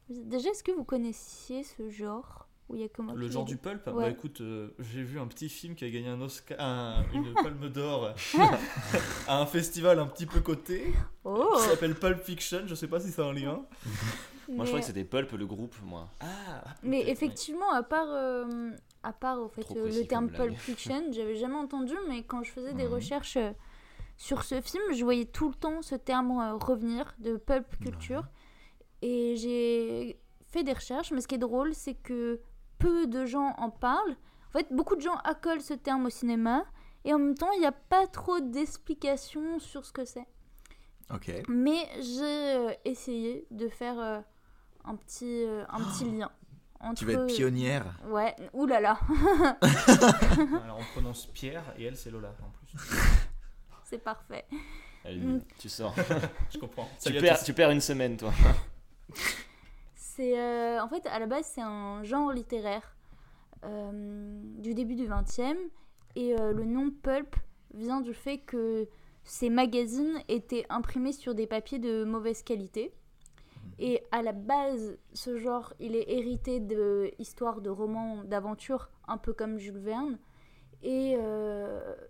[0.08, 2.46] Déjà, est-ce que vous connaissiez ce genre?
[2.68, 3.92] Où il y a comment Le genre du pulp, Ouais.
[3.92, 7.34] bah écoute, euh, j'ai vu un petit film qui a gagné un Oscar, un- une
[7.34, 8.14] palme d'or
[9.28, 10.92] à un festival un petit peu coté,
[11.24, 13.64] Oh qui s'appelle Pulp Fiction, je sais pas si c'est un lien.
[14.48, 16.08] Moi, je Mais- crois que c'était Pulp, le groupe, moi.
[16.20, 16.26] Ah,
[16.82, 18.70] Mais peut-être, effectivement, à part, euh,
[19.02, 20.30] à part au fait, euh, précis le terme.
[20.30, 23.52] Pulp Fiction, j'avais jamais entendu, mais quand je faisais des recherches euh,
[24.16, 28.24] sur ce film, je voyais tout le temps ce terme euh, revenir de pulp culture.
[29.00, 32.40] Et j'ai fait des recherches, mais ce qui est drôle, c'est que
[32.82, 34.16] peu de gens en parlent.
[34.48, 36.64] En fait, beaucoup de gens accolent ce terme au cinéma,
[37.04, 40.26] et en même temps, il n'y a pas trop d'explications sur ce que c'est.
[41.12, 44.20] ok Mais j'ai euh, essayé de faire euh,
[44.84, 46.30] un petit, euh, un petit lien.
[46.80, 46.98] Entre...
[46.98, 48.98] tu vas être pionnière Ouais, oulala,
[50.64, 52.98] Alors on prononce Pierre et elle c'est Lola en plus.
[53.84, 54.44] c'est parfait.
[55.04, 55.40] Elle Mm.
[55.58, 55.94] Tu sors.
[56.50, 56.88] Je comprends.
[57.04, 58.32] tu, perds, tu perds une semaine, toi.
[60.14, 62.94] C'est euh, en fait à la base c'est un genre littéraire
[63.64, 65.56] euh, du début du 20e
[66.16, 67.34] et euh, le nom pulp
[67.72, 68.86] vient du fait que
[69.24, 72.92] ces magazines étaient imprimés sur des papiers de mauvaise qualité.
[73.78, 77.10] Et à la base, ce genre, il est hérité de
[77.62, 80.18] de romans d'aventure, un peu comme Jules Verne.
[80.82, 81.16] Et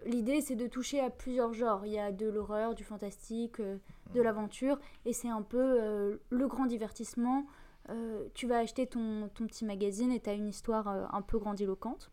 [0.07, 1.85] l'idée, c'est de toucher à plusieurs genres.
[1.85, 4.79] Il y a de l'horreur, du fantastique, de l'aventure.
[5.05, 7.47] Et c'est un peu le grand divertissement.
[7.91, 11.23] Euh, tu vas acheter ton, ton petit magazine et tu as une histoire euh, un
[11.23, 12.11] peu grandiloquente.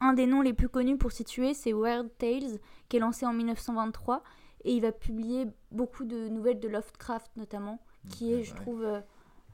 [0.00, 2.58] Un des noms les plus connus pour situer, c'est Weird Tales,
[2.88, 4.22] qui est lancé en 1923.
[4.64, 8.60] Et il va publier beaucoup de nouvelles de Lovecraft, notamment, qui est, Ouais, je ouais.
[8.60, 9.00] trouve, euh,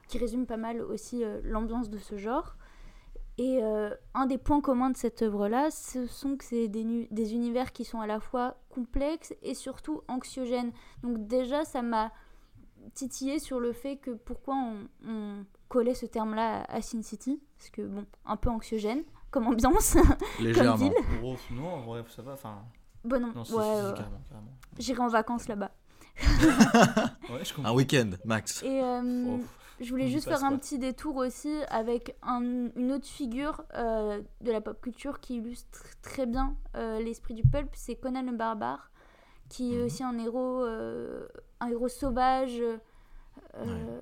[0.08, 2.56] qui résume pas mal aussi l'ambiance de ce genre.
[3.38, 7.72] Et un des points communs de cette œuvre-là, ce sont que c'est des, des univers
[7.72, 10.72] qui sont à la fois complexes et surtout anxiogènes.
[11.02, 12.12] Donc déjà, ça m'a
[12.94, 17.70] titillé sur le fait que pourquoi on, on collait ce terme-là à Sin City, parce
[17.70, 19.96] que bon, un peu anxiogène comme ambiance.
[20.40, 20.92] légèrement ville.
[21.22, 22.32] Oh, non, en vrai, ça va.
[22.32, 22.62] Enfin,
[23.04, 23.94] bon non, non, ouais, euh,
[24.78, 25.70] j'irai en vacances là-bas.
[27.30, 29.40] Ouais, je un week-end max Et euh, Oh,
[29.80, 34.50] je voulais juste faire un petit détour aussi avec un- une autre figure euh, de
[34.52, 38.90] la pop culture qui illustre très bien euh, l'esprit du pulp, c'est Conan le barbare,
[39.48, 39.84] qui est Mhm.
[39.86, 41.26] aussi un héros, euh,
[41.60, 42.60] un héros sauvage
[43.56, 44.00] euh,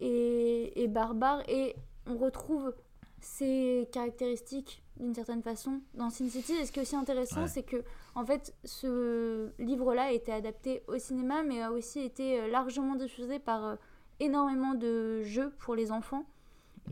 [0.00, 1.42] et, et barbare.
[1.48, 1.76] Et
[2.06, 2.74] on retrouve
[3.20, 6.52] ces caractéristiques d'une certaine façon dans Sin City.
[6.54, 7.48] Et ce qui est aussi intéressant, Ouais.
[7.48, 7.82] c'est que
[8.14, 12.96] en fait, ce livre-là a été adapté au cinéma, mais a aussi été euh, largement
[12.96, 13.76] diffusé par euh,
[14.18, 16.24] énormément de jeux pour les enfants.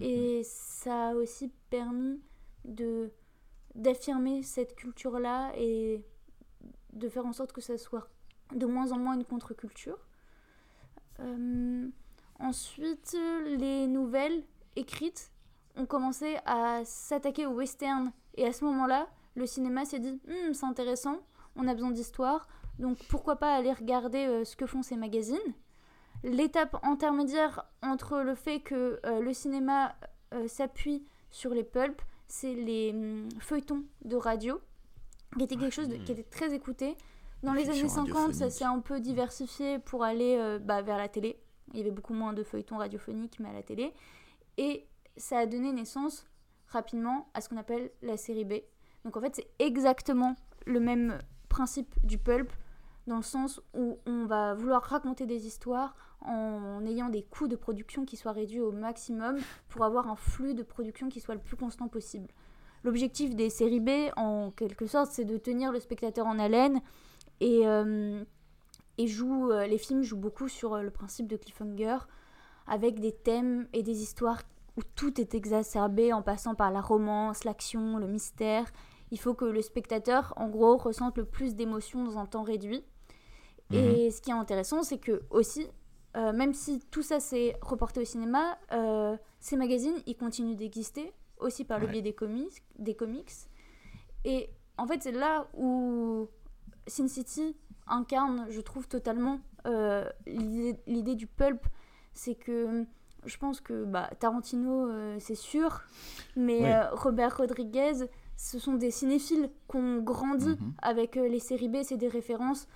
[0.01, 2.21] Et ça a aussi permis
[2.65, 3.11] de
[3.75, 6.03] d'affirmer cette culture-là et
[6.95, 8.09] de faire en sorte que ça soit
[8.55, 9.99] de moins en moins une contre-culture.
[11.21, 11.89] Euh,
[12.39, 14.45] ensuite, les nouvelles
[14.77, 15.31] écrites
[15.77, 18.13] ont commencé à s'attaquer au western.
[18.37, 21.19] Et à ce moment-là, le cinéma s'est dit Hmm, c'est intéressant,
[21.57, 25.39] on a besoin d'histoire, donc pourquoi pas aller regarder euh, ce que font ces magazines.
[26.25, 29.95] L'étape intermédiaire entre le fait que euh, le cinéma
[30.47, 34.61] s'appuie sur les pulps, c'est les hum, feuilletons de radio,
[35.39, 36.97] qui était quelque chose de- qui était très écouté.
[37.43, 40.99] Dans les années fiction 50, ça s'est un peu diversifié pour aller euh, bah, vers
[40.99, 41.41] la télé.
[41.73, 43.95] Il y avait beaucoup moins de feuilletons radiophoniques, mais à la télé.
[44.57, 44.87] Et
[45.17, 46.27] ça a donné naissance
[46.67, 48.55] rapidement à ce qu'on appelle la série B.
[49.05, 50.35] Donc en fait, c'est exactement
[50.67, 51.19] le même
[51.49, 52.51] principe du pulp,
[53.07, 57.57] dans le sens où on va vouloir raconter des histoires en ayant des coûts de
[57.57, 61.41] production qui soient réduits au maximum pour avoir un flux de production qui soit le
[61.41, 62.29] plus constant possible.
[62.85, 66.81] L'objectif des séries B, en quelque sorte, c'est de tenir le spectateur en haleine
[67.41, 68.23] et, euh,
[68.99, 71.99] et joue, euh, les films jouent beaucoup sur euh, le principe de cliffhanger
[72.67, 74.43] avec des thèmes et des histoires
[74.77, 78.71] où tout est exacerbé en passant par la romance, l'action, le mystère.
[79.11, 82.85] Il faut que le spectateur, en gros, ressente le plus d'émotions dans un temps réduit.
[83.73, 85.67] Et ce qui est intéressant, c'est que aussi,
[86.17, 91.13] euh, même si tout ça s'est reporté au cinéma, euh, ces magazines, ils continuent d'exister
[91.39, 91.93] aussi par le Ouais.
[91.93, 93.31] biais des comics, des comics.
[94.25, 96.29] Et en fait, c'est là où
[96.89, 101.67] Sin City incarne, je trouve, totalement euh, l'idée du pulp.
[102.13, 102.85] C'est que
[103.25, 105.83] je pense que bah, Tarantino, euh, c'est sûr,
[106.37, 110.73] mais euh, Robert Rodriguez, ce sont des cinéphiles qu'on grandit Mhm.
[110.83, 112.69] avec les séries B, c'est des références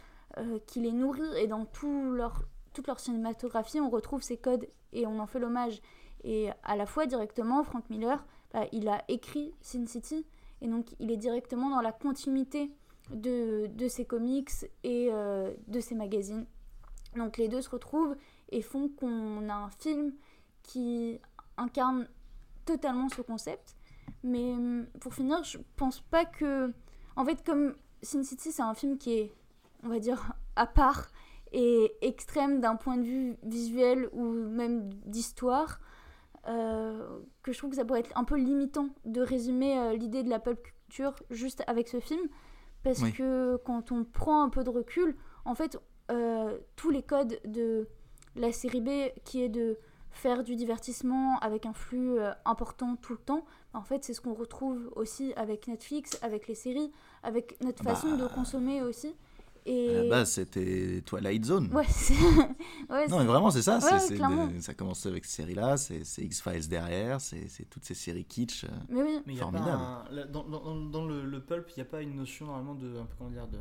[0.66, 5.06] qui les nourrit et dans tout leur, toute leur cinématographie, on retrouve ces codes et
[5.06, 5.82] on en fait l'hommage.
[6.24, 10.24] Et à la fois directement, Frank Miller, bah, il a écrit Sin City
[10.62, 12.70] et donc il est directement dans la continuité
[13.10, 14.50] de, de ses comics
[14.84, 16.46] et euh, de ses magazines.
[17.16, 18.16] Donc les deux se retrouvent
[18.50, 20.12] et font qu'on a un film
[20.62, 21.20] qui
[21.56, 22.08] incarne
[22.64, 23.76] totalement ce concept.
[24.22, 26.72] Mais hum, pour finir, je pense pas que.
[27.16, 29.32] En fait, comme Sin City, c'est un film qui est,
[29.82, 31.08] on va dire, à part
[31.52, 35.80] et extrême d'un point de vue visuel ou même d'histoire,
[36.48, 40.22] euh, que je trouve que ça pourrait être un peu limitant de résumer euh, l'idée
[40.22, 42.22] de la pop culture juste avec ce film.
[42.82, 43.12] Parce Oui.
[43.12, 45.78] que quand on prend un peu de recul, en fait,
[46.10, 47.88] euh, tous les codes de
[48.36, 48.88] la série B
[49.24, 49.78] qui est de
[50.10, 54.20] faire du divertissement avec un flux euh, important tout le temps, en fait, c'est ce
[54.20, 59.14] qu'on retrouve aussi avec Netflix, avec les séries, avec notre Bah, façon de consommer aussi.
[59.66, 61.72] À la base, c'était Twilight Zone.
[61.74, 62.14] ouais, c'est
[62.90, 63.80] ouais, Non, mais vraiment, c'est ça.
[63.80, 64.46] c'est- Ouais, c'est clairement.
[64.48, 68.24] des- ça commence avec cette série-là, c'est c'est X-Files derrière, c'est c'est toutes ces séries
[68.24, 68.64] kitsch.
[68.64, 68.68] euh.
[68.88, 69.20] mais oui.
[69.26, 69.82] Mais il y a pas Formidable.
[69.82, 72.88] un- dans, dans- dans- le, le pulp, il n'y a pas une notion normalement de.
[72.98, 73.58] Un peu, comment dire de,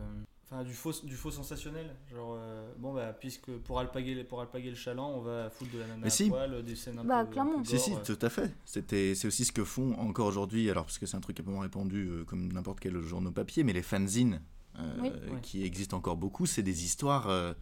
[0.53, 1.95] Enfin, du faux, du faux sensationnel.
[2.13, 5.79] Genre, euh, bon, bah, puisque pour alpaguer, pour alpaguer le chaland, on va foutre de
[5.79, 6.27] la nana Mais à si.
[6.29, 7.29] poil, des scènes un Bah, peu.
[7.29, 7.59] un clairement.
[7.59, 8.51] peu Si, si, tout à fait.
[8.65, 11.43] C'était, c'est aussi ce que font encore aujourd'hui, alors parce que c'est un truc un
[11.43, 14.41] peu moins répandu euh, comme n'importe quel journal papier, mais les fanzines
[14.79, 15.11] euh, Oui.
[15.41, 17.53] qui existent encore beaucoup, c'est des histoires euh,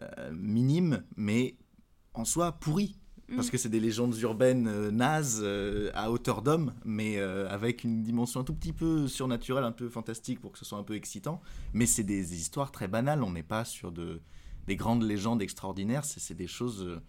[0.00, 1.56] euh, minimes, mais
[2.14, 2.96] en soi pourries.
[3.34, 3.50] Parce Mm.
[3.52, 8.02] que c'est des légendes urbaines euh, nazes euh, à hauteur d'homme, mais euh, avec une
[8.02, 10.94] dimension un tout petit peu surnaturelle, un peu fantastique pour que ce soit un peu
[10.96, 11.40] excitant.
[11.72, 14.20] Mais c'est des histoires très banales, on n'est pas sur de,
[14.66, 17.00] des grandes légendes extraordinaires, c'est c'est des choses.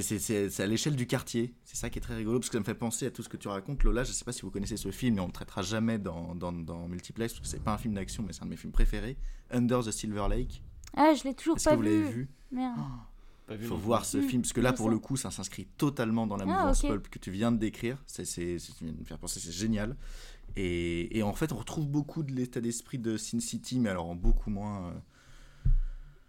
[0.00, 1.52] C'est- à l'échelle du quartier.
[1.64, 3.28] C'est ça qui est très rigolo, parce que ça me fait penser à tout ce
[3.28, 3.82] que tu racontes.
[3.84, 5.60] Lola, je ne sais pas si vous connaissez ce film, mais on ne le traitera
[5.60, 8.46] jamais dans, dans, dans Multiplex, parce que c'est pas un film d'action, mais c'est un
[8.46, 9.18] de mes films préférés.
[9.50, 10.62] Under the Silver Lake.
[10.96, 12.10] Ah, je l'ai toujours Est-ce que pas vous l'avez vu.
[12.12, 12.78] vu Merde.
[13.46, 13.86] Pas vu Il faut non plus.
[13.86, 16.44] voir ce Mm, film, parce que là, pour le coup, ça s'inscrit totalement dans la
[16.44, 16.90] Ah, mouvance ok.
[16.90, 17.98] pulp que tu viens de décrire.
[18.06, 19.96] C'est, c'est, c'est- tu viens de me faire penser, c'est génial.
[20.56, 24.06] Et, et en fait, on retrouve beaucoup de l'état d'esprit de Sin City, mais alors
[24.06, 24.88] en beaucoup moins.
[24.90, 24.94] euh.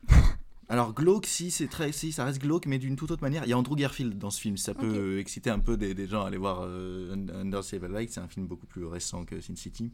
[0.69, 3.43] Alors glauque, si, c'est très, si, ça reste glauque, mais d'une toute autre manière.
[3.43, 6.07] Il y a Andrew Garfield dans ce film, ça peut exciter un peu des, des
[6.07, 8.09] gens à aller voir euh, Under the Silver Lake.
[8.11, 9.91] C'est un film beaucoup plus récent que Sin City.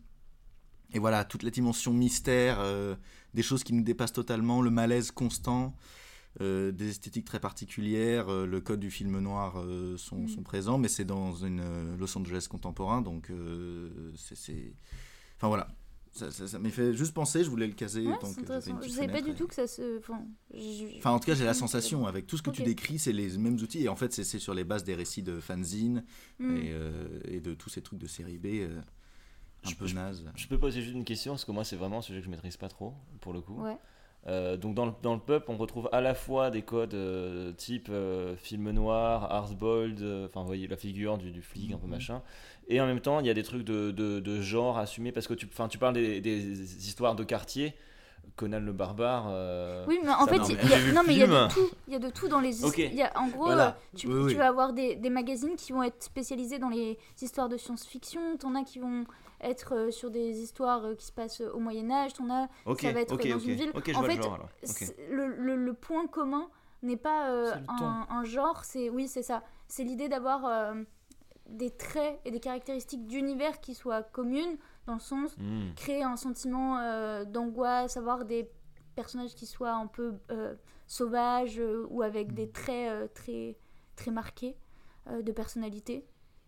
[0.93, 2.95] Et voilà, toute la dimension mystère, euh,
[3.33, 5.75] des choses qui nous dépassent totalement, le malaise constant,
[6.41, 9.63] euh, des esthétiques très particulières, euh, le code du film noir
[9.97, 10.27] sont, Mm.
[10.29, 11.61] sont présents, mais c'est dans une
[11.97, 13.31] Los Angeles contemporain, donc
[14.15, 14.73] c'est...
[15.37, 15.67] Enfin voilà,
[16.11, 18.05] ça, ça, ça m'y fait juste penser, je voulais le caser.
[18.07, 18.41] Ouais, tant que
[18.83, 19.99] Je savais pas du et- tout que ça se.
[19.99, 20.21] Enfin,
[20.53, 23.13] je- Enfin, en tout cas, j'ai la sensation, avec tout ce que tu décris, c'est
[23.13, 26.03] les mêmes outils, et en fait, c'est sur les bases des récits de fanzine
[26.39, 26.55] Hmm.
[26.57, 28.79] et, euh, et de tous ces trucs de série B euh,
[29.65, 30.25] un Je- peu nazes.
[30.35, 32.31] Je peux poser juste une question, parce que moi, c'est vraiment un sujet que je
[32.31, 33.61] maîtrise pas trop, pour le coup.
[33.61, 33.77] Ouais.
[34.27, 37.53] Euh, donc dans le, dans le pub, on retrouve à la fois des codes euh,
[37.53, 41.77] type euh, film noir, Arsbold, euh, enfin vous voyez la figure du, du flic un
[41.77, 41.91] peu Mhm.
[41.91, 42.21] machin,
[42.69, 45.27] et en même temps il y a des trucs de, de, de genre assumés parce
[45.27, 47.75] que tu, tu parles des, des histoires de quartier,
[48.35, 49.25] Conan le barbare.
[49.29, 50.63] euh, Oui, mais en ça, fait, non, il mais
[51.15, 51.69] y a- il y de tout.
[51.87, 52.77] Il y a de tout dans les Ok.
[52.77, 52.91] histoires.
[52.93, 53.67] Il y a- En gros, Voilà.
[53.69, 54.31] euh, tu, Oui, oui.
[54.31, 58.37] tu vas avoir des, des magazines qui vont être spécialisés dans les histoires de science-fiction.
[58.37, 59.05] T'en as qui vont
[59.41, 62.13] être euh, sur des histoires euh, qui se passent au Moyen Âge.
[62.13, 63.71] T'en as Ok, ça va être ok, dans une ville.
[63.73, 64.39] Ok, je en vois le fait, genre,
[65.09, 66.47] le, le- le point commun
[66.83, 69.43] n'est pas euh, un, un genre, c'est oui, c'est ça.
[69.67, 70.73] C'est l'idée d'avoir euh,
[71.49, 75.73] des traits et des caractéristiques d'univers qui soient communes, dans le sens Hmm.
[75.75, 78.49] créer un sentiment euh, d'angoisse, avoir des
[78.95, 80.55] personnages qui soient un peu euh,
[80.87, 83.57] sauvages euh, ou avec des traits très,
[83.95, 84.57] très marqués
[85.09, 86.05] de personnalité.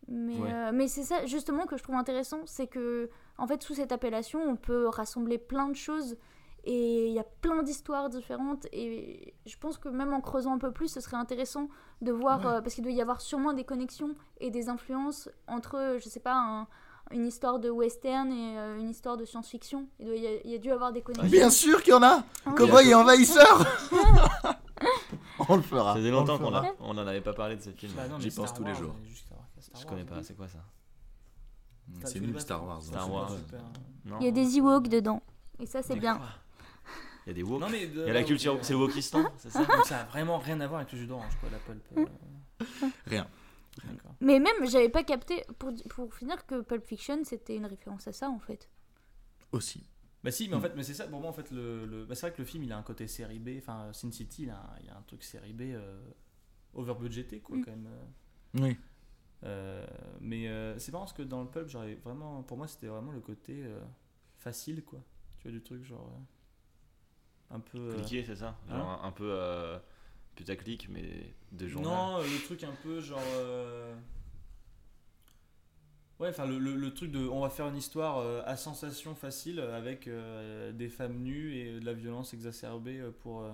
[0.07, 0.71] Mais, Ouais.
[0.71, 4.39] mais c'est ça justement que je trouve intéressant, c'est que en fait sous cette appellation
[4.41, 6.17] on peut rassembler plein de choses
[6.63, 10.57] et il y a plein d'histoires différentes et je pense que même en creusant un
[10.59, 11.69] peu plus ce serait intéressant
[12.01, 15.97] de voir euh, parce qu'il doit y avoir sûrement des connexions et des influences entre
[15.99, 16.67] je sais pas un-
[17.11, 20.51] une histoire de western et euh, une histoire de science-fiction il, doit y a, il
[20.51, 22.53] y a dû avoir des connexions Bien sûr qu'il y en a oui.
[22.55, 23.65] Cowboy et envahisseur
[25.49, 25.93] On le fera.
[25.93, 26.65] Ça faisait on longtemps qu'on fera.
[26.67, 27.91] a- on en avait pas parlé de ce film.
[27.95, 28.95] Bah J'y pense Star tous les Wars, jours.
[29.15, 29.37] Star
[29.73, 30.59] Je Wars, connais pas, c'est quoi ça?
[32.05, 32.81] C'est nul Star Wars.
[32.81, 33.09] Star hein.
[33.11, 33.31] Wars.
[33.31, 33.59] Super.
[34.05, 35.21] Non il y a des Ewoks dedans
[35.59, 36.19] et ça c'est bien
[37.25, 37.61] Il y a des woke.
[37.61, 40.03] Non, mais Il y a la culture, c'est le wokistan, c'est ça Donc ça a
[40.05, 41.83] vraiment rien à voir avec le jus d'orange, quoi, la pulp.
[41.97, 42.05] euh.
[43.05, 43.27] Rien.
[44.19, 48.11] Mais même j'avais pas capté pour, pour finir que Pulp Fiction c'était une référence à
[48.11, 48.69] ça en fait
[49.51, 49.87] Aussi.
[50.23, 51.07] Bah si, mais en fait, mais c'est ça.
[51.07, 52.83] Pour moi, en fait, le, le- bah, c'est vrai que le film, il a un
[52.83, 53.57] côté série B.
[53.57, 55.99] Enfin, Sin City, il a, un- il y a un truc série B euh,
[56.75, 56.93] over
[57.41, 57.65] quoi, Mm.
[57.65, 57.87] quand même.
[57.87, 58.59] euh.
[58.67, 58.77] Oui.
[59.43, 59.87] Euh,
[60.19, 63.11] mais euh, c'est marrant parce que dans le pulp, j'aurais vraiment, pour moi, c'était vraiment
[63.11, 63.79] le côté euh,
[64.37, 64.99] facile, quoi.
[65.39, 66.21] Tu vois du truc genre euh,
[67.53, 67.77] un peu.
[67.77, 69.77] euh, Cliqué, c'est ça Genre un, un peu euh,
[70.35, 71.91] putaclic, mais de journal.
[71.91, 73.19] non, euh, le truc un peu genre.
[76.19, 79.15] Ouais, enfin le, le- le truc de, on va faire une histoire euh, à sensation
[79.15, 83.51] facile avec euh, des femmes nues et de la violence exacerbée pour euh,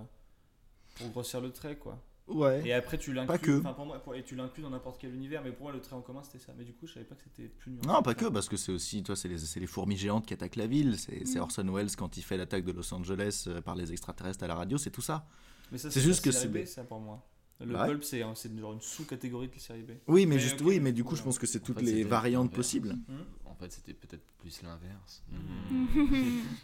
[0.96, 1.98] pour grossir le trait, quoi.
[2.28, 2.62] Ouais.
[2.66, 5.42] Et après tu Pas l'inclus, pour moi, pour- et tu l'inclus dans n'importe quel univers,
[5.42, 6.52] mais pour moi le trait en commun c'était ça.
[6.58, 7.88] Mais du coup, je savais pas que c'était plus nuancé.
[7.88, 10.34] Non, pas que, parce que c'est aussi, toi, c'est les, c'est les fourmis géantes qui
[10.34, 10.98] attaquent la ville.
[10.98, 11.42] C'est c'est Mm.
[11.42, 14.54] Orson Welles quand il fait l'attaque de Los Angeles euh, par les extraterrestres à la
[14.54, 15.26] radio, c'est tout ça.
[15.72, 17.26] Mais ça, c'est juste que c'est- B, ça pour moi.
[17.60, 17.86] Le Ouais.
[17.88, 19.90] pulp c'est genre une sous-catégorie de la série B.
[20.06, 21.84] Oui, mais Mais juste, oui, mais du coup, je pense que c'est En toutes fait,
[21.86, 22.96] les variantes possibles.
[23.46, 25.24] En fait, c'était peut-être plus l'inverse.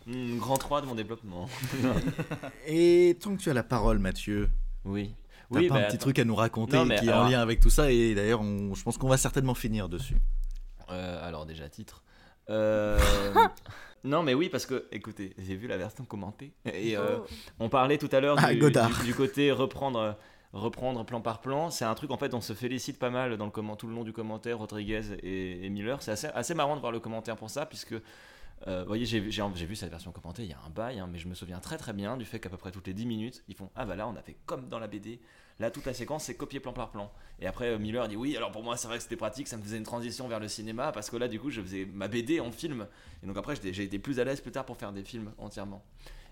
[0.06, 1.48] Hmm, grand 3 de mon développement.
[2.66, 4.48] Et tant que tu as la parole, Mathieu,
[4.84, 5.14] Oui.
[5.52, 6.02] T'as Oui, pas bah, un petit attends.
[6.02, 8.40] truc à nous raconter Non, mais qui est en lien avec tout ça Et d'ailleurs,
[8.40, 10.16] on- je pense qu'on va certainement finir dessus.
[10.90, 12.02] Euh, alors déjà titre.
[12.50, 12.98] Euh,
[14.04, 17.26] non mais oui parce que écoutez j'ai vu la version commentée et euh, Oh.
[17.58, 18.90] on parlait tout à l'heure Ah, du, Godard.
[19.00, 20.14] du- du côté reprendre
[20.52, 23.46] reprendre plan par plan c'est un truc en fait on se félicite pas mal dans
[23.46, 26.76] le comment tout le long du commentaire Rodriguez et, et Miller c'est assez, assez marrant
[26.76, 27.94] de voir le commentaire pour ça puisque
[28.66, 31.18] euh, vous voyez, j'ai vu cette version commentée il y a un bail, hein, mais
[31.18, 33.44] je me souviens très très bien du fait qu'à peu près toutes les 10 minutes,
[33.48, 35.20] ils font Ah bah là, on a fait comme dans la BD,
[35.60, 37.12] là toute la séquence c'est copié plan par plan.
[37.40, 39.58] Et après, euh, Miller dit Oui, alors pour moi c'est vrai que c'était pratique, ça
[39.58, 42.08] me faisait une transition vers le cinéma, parce que là du coup je faisais ma
[42.08, 42.86] BD en film.
[43.22, 45.84] Et donc après, j'ai été plus à l'aise plus tard pour faire des films entièrement.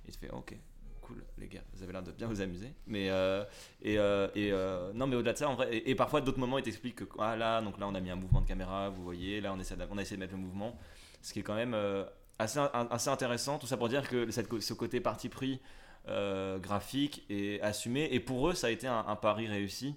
[0.08, 0.56] Et tu fais Ok,
[1.02, 2.72] cool les gars, vous avez l'air de bien vous amuser.
[2.86, 3.44] Mais euh,
[3.82, 4.52] et, et
[4.94, 7.36] non, mais au-delà de ça, en vrai, et, parfois d'autres moments, ils t'expliquent que ah
[7.36, 9.76] là, donc là on a mis un mouvement de caméra, vous voyez, là on essaie
[9.90, 10.78] on a essayé de mettre le mouvement,
[11.20, 11.76] ce qui est quand même
[12.38, 13.58] assez, assez intéressant.
[13.58, 15.60] Tout ça pour dire que cette, ce côté parti pris
[16.08, 19.94] euh, graphique est assumé, et pour eux, ça a été un, pari réussi.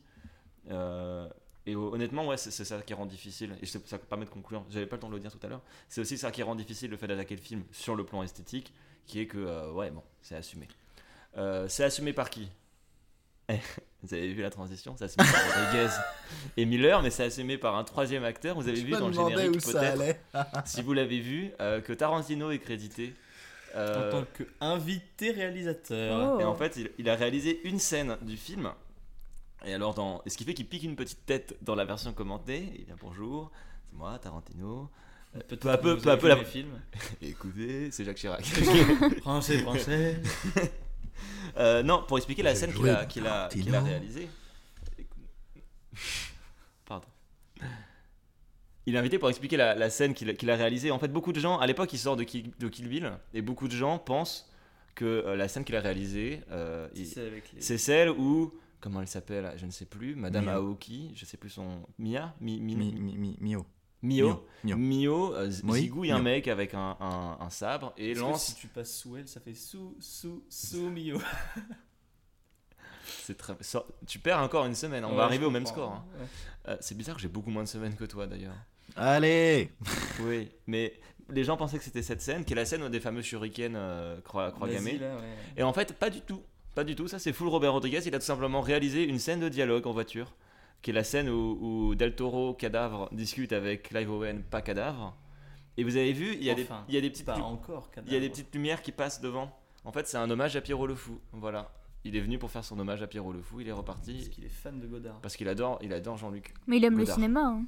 [0.70, 1.28] Euh,
[1.66, 3.56] et honnêtement, ouais, c'est ça qui rend difficile.
[3.62, 4.64] Et ça permet de conclure.
[4.70, 5.62] J'avais pas le temps de le dire tout à l'heure.
[5.90, 8.72] C'est aussi ça qui rend difficile le fait d'attaquer le film sur le plan esthétique,
[9.08, 10.68] qui est que, euh, ouais, bon, c'est assumé.
[11.68, 12.50] C'est assumé par qui?
[14.04, 15.93] Vous avez vu la transition C'est assumé par Rodriguez
[16.58, 18.56] et Miller, mais c'est assumé par un troisième acteur.
[18.56, 20.16] Vous avez vu dans le générique, peut-être,
[20.66, 23.14] si vous l'avez vu, euh, que Tarantino est crédité.
[23.76, 26.36] Euh, En tant qu'invité réalisateur.
[26.36, 26.39] Oh.
[26.39, 28.72] et en fait, il, il a réalisé une scène du film.
[29.66, 32.14] Et alors, dans, et ce qui fait qu'il pique une petite tête dans la version
[32.14, 32.72] commentée.
[32.78, 33.52] Il vient bonjour,
[33.89, 34.89] c'est moi, Tarantino.
[35.36, 36.36] Euh, peu à peu, peu à peu, la...
[36.36, 36.80] les films.
[37.22, 38.46] Écoutez, c'est Jacques Chirac.
[39.22, 40.22] Français, français.
[41.57, 43.63] Euh, non, pour expliquer la scène qu'il a, dans qu'il a, Tarantino.
[43.66, 44.28] qu'il a réalisée.
[46.86, 47.07] Pardon.
[48.86, 50.91] Il est invité pour expliquer la, la scène qu'il a, qu'il a réalisée.
[50.91, 53.41] En fait, beaucoup de gens, à l'époque, il sort de Kill, de Kill Bill, et
[53.41, 54.51] beaucoup de gens pensent
[54.93, 57.61] que euh, la scène qu'il a réalisée, euh, il- C'est avec les.
[57.61, 60.53] c'est celle où, comment elle s'appelle, je ne sais plus, Madame Mio.
[60.53, 61.82] Aoki, je sais plus son.
[61.97, 62.36] Mia?
[62.41, 63.66] Mi- Mi- Mi, mi, mi, Mio.
[64.06, 64.45] Mio.
[64.64, 64.78] Mio.
[64.78, 66.24] Mio, euh, Oui, zigouille un Mio.
[66.24, 68.45] mec avec un, un- un sabre et Parce que lance.
[68.45, 71.20] si tu passes sous elle, ça fait sous, sous, sous Mio.
[73.24, 73.56] C'est très.
[73.62, 75.91] ça- tu perds encore une semaine, on Ouais, va arriver au même score.
[75.91, 76.06] hein.
[76.20, 76.26] Ouais.
[76.70, 78.56] Euh, c'est bizarre que j'ai beaucoup moins de semaines que toi d'ailleurs.
[78.95, 79.72] Allez
[80.22, 80.93] Oui, mais
[81.30, 84.20] les gens pensaient que c'était cette scène, qui est la scène des fameux shurikens euh,
[84.22, 84.97] croix, croix gammées.
[84.99, 85.22] là, ouais.
[85.58, 86.41] Et en fait, pas du tout.
[86.76, 87.08] Pas du tout.
[87.08, 88.01] Ça, c'est full Robert Rodriguez.
[88.06, 90.34] Il a tout simplement réalisé une scène de dialogue en voiture,
[90.82, 91.57] qui est la scène où,
[91.89, 95.15] où Del Toro, cadavre, discute avec Clive Owen, pas cadavre.
[95.78, 97.89] Et vous avez vu, il y a, Enfin, des, il y a des petites encore,
[97.93, 98.32] il y a des cadavre.
[98.32, 99.51] petites lumières qui passent devant.
[99.84, 101.19] En fait, c'est un hommage à Pierrot le Fou.
[101.34, 101.71] Voilà.
[102.05, 103.59] Il est venu pour faire son hommage à Pierrot le Fou.
[103.61, 105.19] Il est Parce reparti qu'il est fan de Godard.
[105.21, 106.53] parce qu'il adore, il adore Jean-Luc.
[106.67, 107.41] Mais il aime le cinéma.
[107.47, 107.65] hein.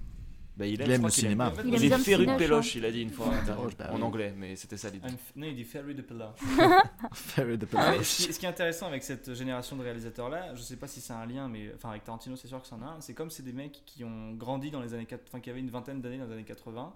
[0.57, 1.53] Bah, il, aime le cinéma.
[1.63, 4.01] Il aime Il de je il a dit une fois en, interview, bah en oui.
[4.01, 5.07] anglais, mais c'était ça l'idée.
[5.35, 6.11] Non, il dit Ferry de the
[6.59, 8.01] Ah, mais Peloche.
[8.01, 10.87] ce, qui, ce qui est intéressant avec cette génération de réalisateurs là, je sais pas
[10.87, 13.01] si c'est un lien, mais enfin avec Tarantino c'est sûr que c'en a un.
[13.01, 15.59] C'est comme c'est des mecs qui ont grandi dans les années 80, enfin qui avaient
[15.59, 16.91] une vingtaine d'années dans les années 80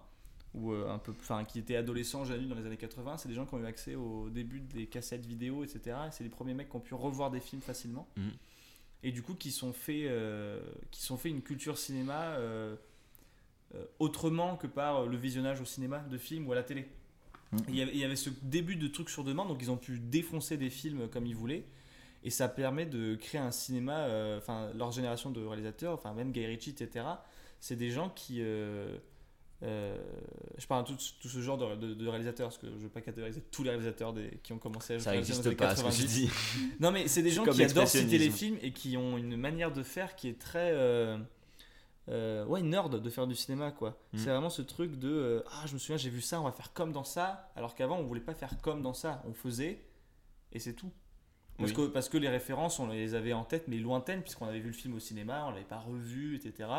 [0.55, 3.17] ou euh, un peu, enfin qui étaient adolescents, jeunes adultes dans les années 80.
[3.17, 5.97] C'est des gens qui ont eu accès au début des cassettes vidéo, etc.
[6.07, 8.07] Et c'est les premiers mecs qui ont pu revoir des films facilement.
[8.17, 8.31] Mhm.
[9.03, 10.59] Et du coup qui sont fait, euh,
[10.91, 12.75] qui sont fait une culture cinéma euh,
[13.99, 16.87] autrement que par le visionnage au cinéma de films ou à la télé.
[17.51, 17.59] Mhm.
[17.69, 19.77] Il y, avait, il y avait ce début de trucs sur demande, donc ils ont
[19.77, 21.65] pu défoncer des films comme ils voulaient.
[22.23, 26.31] Et ça permet de créer un cinéma, euh, enfin leur génération de réalisateurs, enfin même
[26.31, 27.05] Guy Ritchie, etc.
[27.59, 28.95] C'est des gens qui, euh,
[29.63, 29.97] euh,
[30.57, 32.89] je parle de tout, tout ce genre de, de- de réalisateurs, parce que je veux
[32.89, 35.89] pas catégoriser tous les réalisateurs des, qui ont commencé à Ça n'existe pas, ce que
[35.89, 36.07] tu 90.
[36.07, 36.29] dis.
[36.79, 39.71] Non, mais c'est des gens qui adorent citer les films et qui ont une manière
[39.73, 40.71] de faire qui est très.
[42.11, 43.97] Euh, ouais, nerd de faire du cinéma, quoi.
[44.13, 44.17] Mm.
[44.17, 45.09] C'est vraiment ce truc de.
[45.09, 47.49] euh, ah, je me souviens, j'ai vu ça, on va faire comme dans ça.
[47.55, 49.23] Alors qu'avant, on voulait pas faire comme dans ça.
[49.27, 49.81] On faisait
[50.51, 50.91] et c'est tout.
[51.57, 51.75] Parce, Oui.
[51.77, 54.67] que, parce que les références, on les avait en tête, mais lointaines, puisqu'on avait vu
[54.67, 56.69] le film au cinéma, on l'avait pas revu, etc.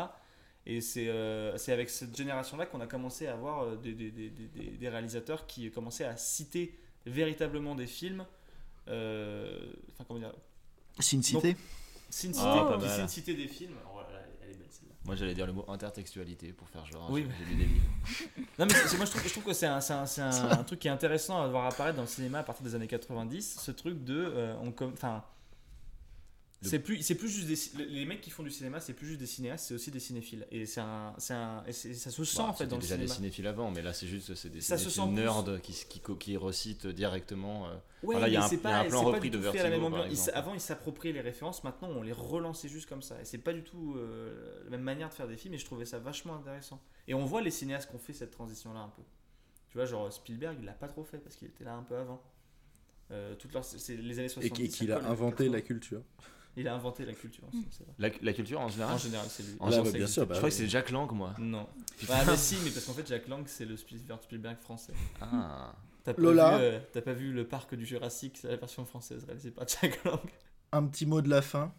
[0.65, 4.11] Et c'est euh, c'est avec cette génération-là qu'on a commencé à avoir euh, des, des-
[4.11, 8.25] des- des- réalisateurs qui commençaient à citer véritablement des films.
[8.89, 10.33] euh, Enfin, comment dire
[10.99, 11.55] Sin Cité
[12.09, 12.27] Sin.
[12.33, 13.75] Cité, Ah, qui sin cité des films.
[13.93, 14.92] Oh là là, elle est belle celle-là.
[15.05, 17.07] Moi, j'allais dire le mot intertextualité pour faire genre.
[17.11, 17.83] Oui, j'ai lu des livres.
[18.59, 20.87] Non, mais moi je trouve, je trouve que c'est un, un- un- un truc qui
[20.87, 23.59] est intéressant à voir apparaître dans le cinéma à partir des années 90.
[23.59, 24.15] Ce truc de.
[24.35, 25.23] euh, on Enfin.
[26.69, 29.19] C'est plus, c'est plus juste des, les mecs qui font du cinéma, c'est plus juste
[29.19, 30.47] des cinéastes, c'est aussi des cinéphiles.
[30.51, 32.95] Et, c'est un, c'est un, et ça se sent Bah, en fait dans le déjà
[32.95, 33.09] cinéma.
[33.09, 35.99] des cinéphiles avant, mais là, c'est juste c'est des Ça se sent nerds qui, qui,
[35.99, 37.67] qui, qui recitent directement.
[37.67, 39.03] euh, Ouais, Voilà, il y a mais un- c'est il y a pas, un plan
[39.03, 41.89] repris de tout fait à la même Vertigo, par avant, ils s'appropriaient les références, maintenant,
[41.89, 43.19] on les relançait juste comme ça.
[43.21, 45.65] Et c'est pas du tout euh, la même manière de faire des films, et je
[45.65, 46.81] trouvais ça vachement intéressant.
[47.07, 49.01] Et on voit les cinéastes qui ont fait cette transition-là un peu.
[49.69, 51.97] Tu vois, genre Spielberg, il l'a pas trop fait parce qu'il était là un peu
[51.97, 52.21] avant.
[53.11, 54.49] Euh, toutes leurs- les années Et 70.
[54.51, 55.51] qui- ça qu'il a inventé 80.
[55.51, 56.01] la culture.
[56.55, 57.43] Il a inventé la culture.
[57.97, 59.55] La, la culture en général En général, c'est lui.
[59.59, 60.23] En Là, général, bah, bien sûr.
[60.23, 61.33] Je bah crois que c'est Jack Lang, moi.
[61.39, 61.67] Non.
[62.09, 64.93] Ah, mais si, mais parce qu'en fait, Jack Lang, c'est le Spielberg français.
[65.21, 65.73] Ah.
[66.03, 66.57] T'as pas, Lola.
[66.57, 69.65] vu, euh, t'as pas vu le parc du Jurassique, c'est la version française réalisée par
[69.67, 70.19] Jack Lang.
[70.73, 71.73] Un petit mot de la fin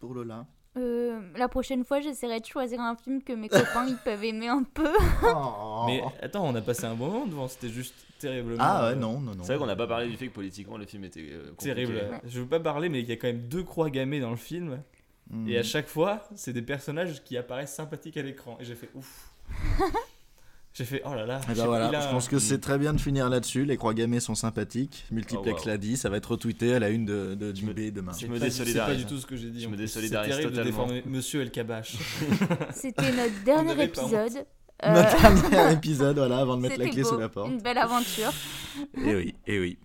[0.00, 0.46] pour Lola.
[0.78, 4.48] Euh, la prochaine fois, j'essaierai de choisir un film que mes copains ils peuvent aimer
[4.48, 4.92] un peu.
[5.24, 5.84] Oh.
[5.86, 8.58] Mais attends, on a passé un bon moment devant, c'était juste terriblement.
[8.60, 9.42] Ah ouais, euh, non, non, non.
[9.42, 11.74] C'est vrai qu'on n'a pas parlé du fait que politiquement le film était euh, compliqué.
[11.74, 12.20] Terrible.
[12.24, 14.36] Je veux pas parler, mais il y a quand même deux croix gammées dans le
[14.36, 14.82] film.
[15.30, 15.48] Hmm.
[15.48, 18.56] Et à chaque fois, c'est des personnages qui apparaissent sympathiques à l'écran.
[18.60, 19.32] Et j'ai fait ouf.
[20.74, 21.40] j'ai fait oh là là.
[21.44, 23.64] Eh j'ai- ben voilà, je pense que c'est très bien de finir là-dessus.
[23.64, 25.04] Les croix gammées sont sympathiques.
[25.10, 25.68] Multiplex Oh, wow.
[25.68, 28.12] l'a dit, ça va être retweeté à la une de, de Je me- JB demain.
[28.18, 28.98] Je me du- C'est pas désolidarise.
[28.98, 29.60] du tout ce que j'ai dit.
[29.60, 30.86] Je me désolidarise terrible de totalement.
[30.86, 31.96] déformer Monsieur El Kabash.
[32.74, 34.46] C'était notre dernier épisode.
[34.84, 37.48] Euh, Notre dernier épisode, voilà, avant de mettre la clé beau, sous la porte.
[37.52, 38.32] Une belle aventure.
[39.06, 39.78] Et oui, et oui.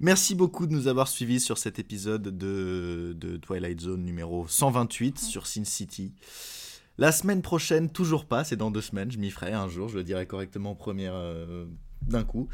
[0.00, 5.20] Merci beaucoup de nous avoir suivis sur cet épisode de, de Twilight Zone numéro 128
[5.20, 6.14] sur Sin City.
[6.98, 9.96] La semaine prochaine, toujours pas, c'est dans deux semaines, je m'y ferai un jour, je
[9.96, 11.66] le dirai correctement en première euh,
[12.02, 12.48] d'un coup.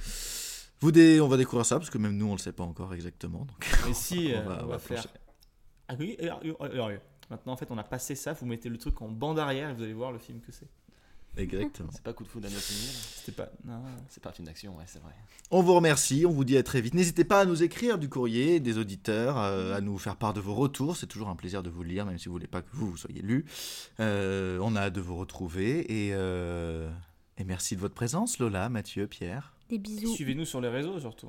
[0.80, 2.94] Vous dé- on va découvrir ça parce que même nous on le sait pas encore
[2.94, 3.40] exactement.
[3.44, 5.06] Donc Mais si, On euh, va- on on va va faire.
[5.88, 6.98] Ah oui, et- et-
[7.30, 8.32] Maintenant, en fait, on a passé ça.
[8.32, 10.66] Vous mettez le truc en bande arrière et vous allez voir le film que c'est.
[11.36, 11.88] Exactement.
[11.92, 12.50] C'est pas coup de foudre à.
[12.50, 13.50] C'était pas.
[13.64, 13.80] Non.
[14.08, 15.12] C'est pas un film d'action, ouais, c'est vrai.
[15.50, 16.94] On vous remercie, on vous dit à très vite.
[16.94, 20.40] N'hésitez pas à nous écrire du courrier, des auditeurs, euh, à nous faire part de
[20.40, 20.96] vos retours.
[20.96, 22.96] C'est toujours un plaisir de vous lire, même si vous voulez pas que vous, vous
[22.96, 23.44] soyez lu.
[24.00, 26.90] Euh, on a hâte de vous retrouver et, euh,
[27.38, 29.54] et merci de votre présence, Lola, Mathieu, Pierre.
[29.68, 30.14] Des bisous.
[30.14, 31.28] Suivez-nous sur les réseaux surtout.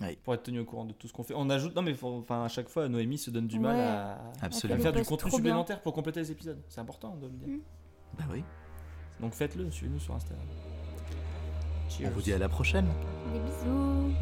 [0.00, 0.18] Oui.
[0.24, 1.34] Pour être tenu au courant de tout ce qu'on fait.
[1.36, 1.76] On ajoute.
[1.76, 3.82] Non, mais faut- enfin, à chaque fois, Noémie se donne du mal Ouais.
[3.82, 6.60] à, à faire du contenu supplémentaire pour compléter les épisodes.
[6.68, 7.48] C'est important de le dire.
[7.48, 7.60] Mm.
[8.18, 8.42] Bah oui.
[9.22, 10.44] Donc faites-le, suivez-nous sur Instagram.
[12.04, 12.86] On vous dit à la prochaine.
[13.32, 14.12] Des bisous.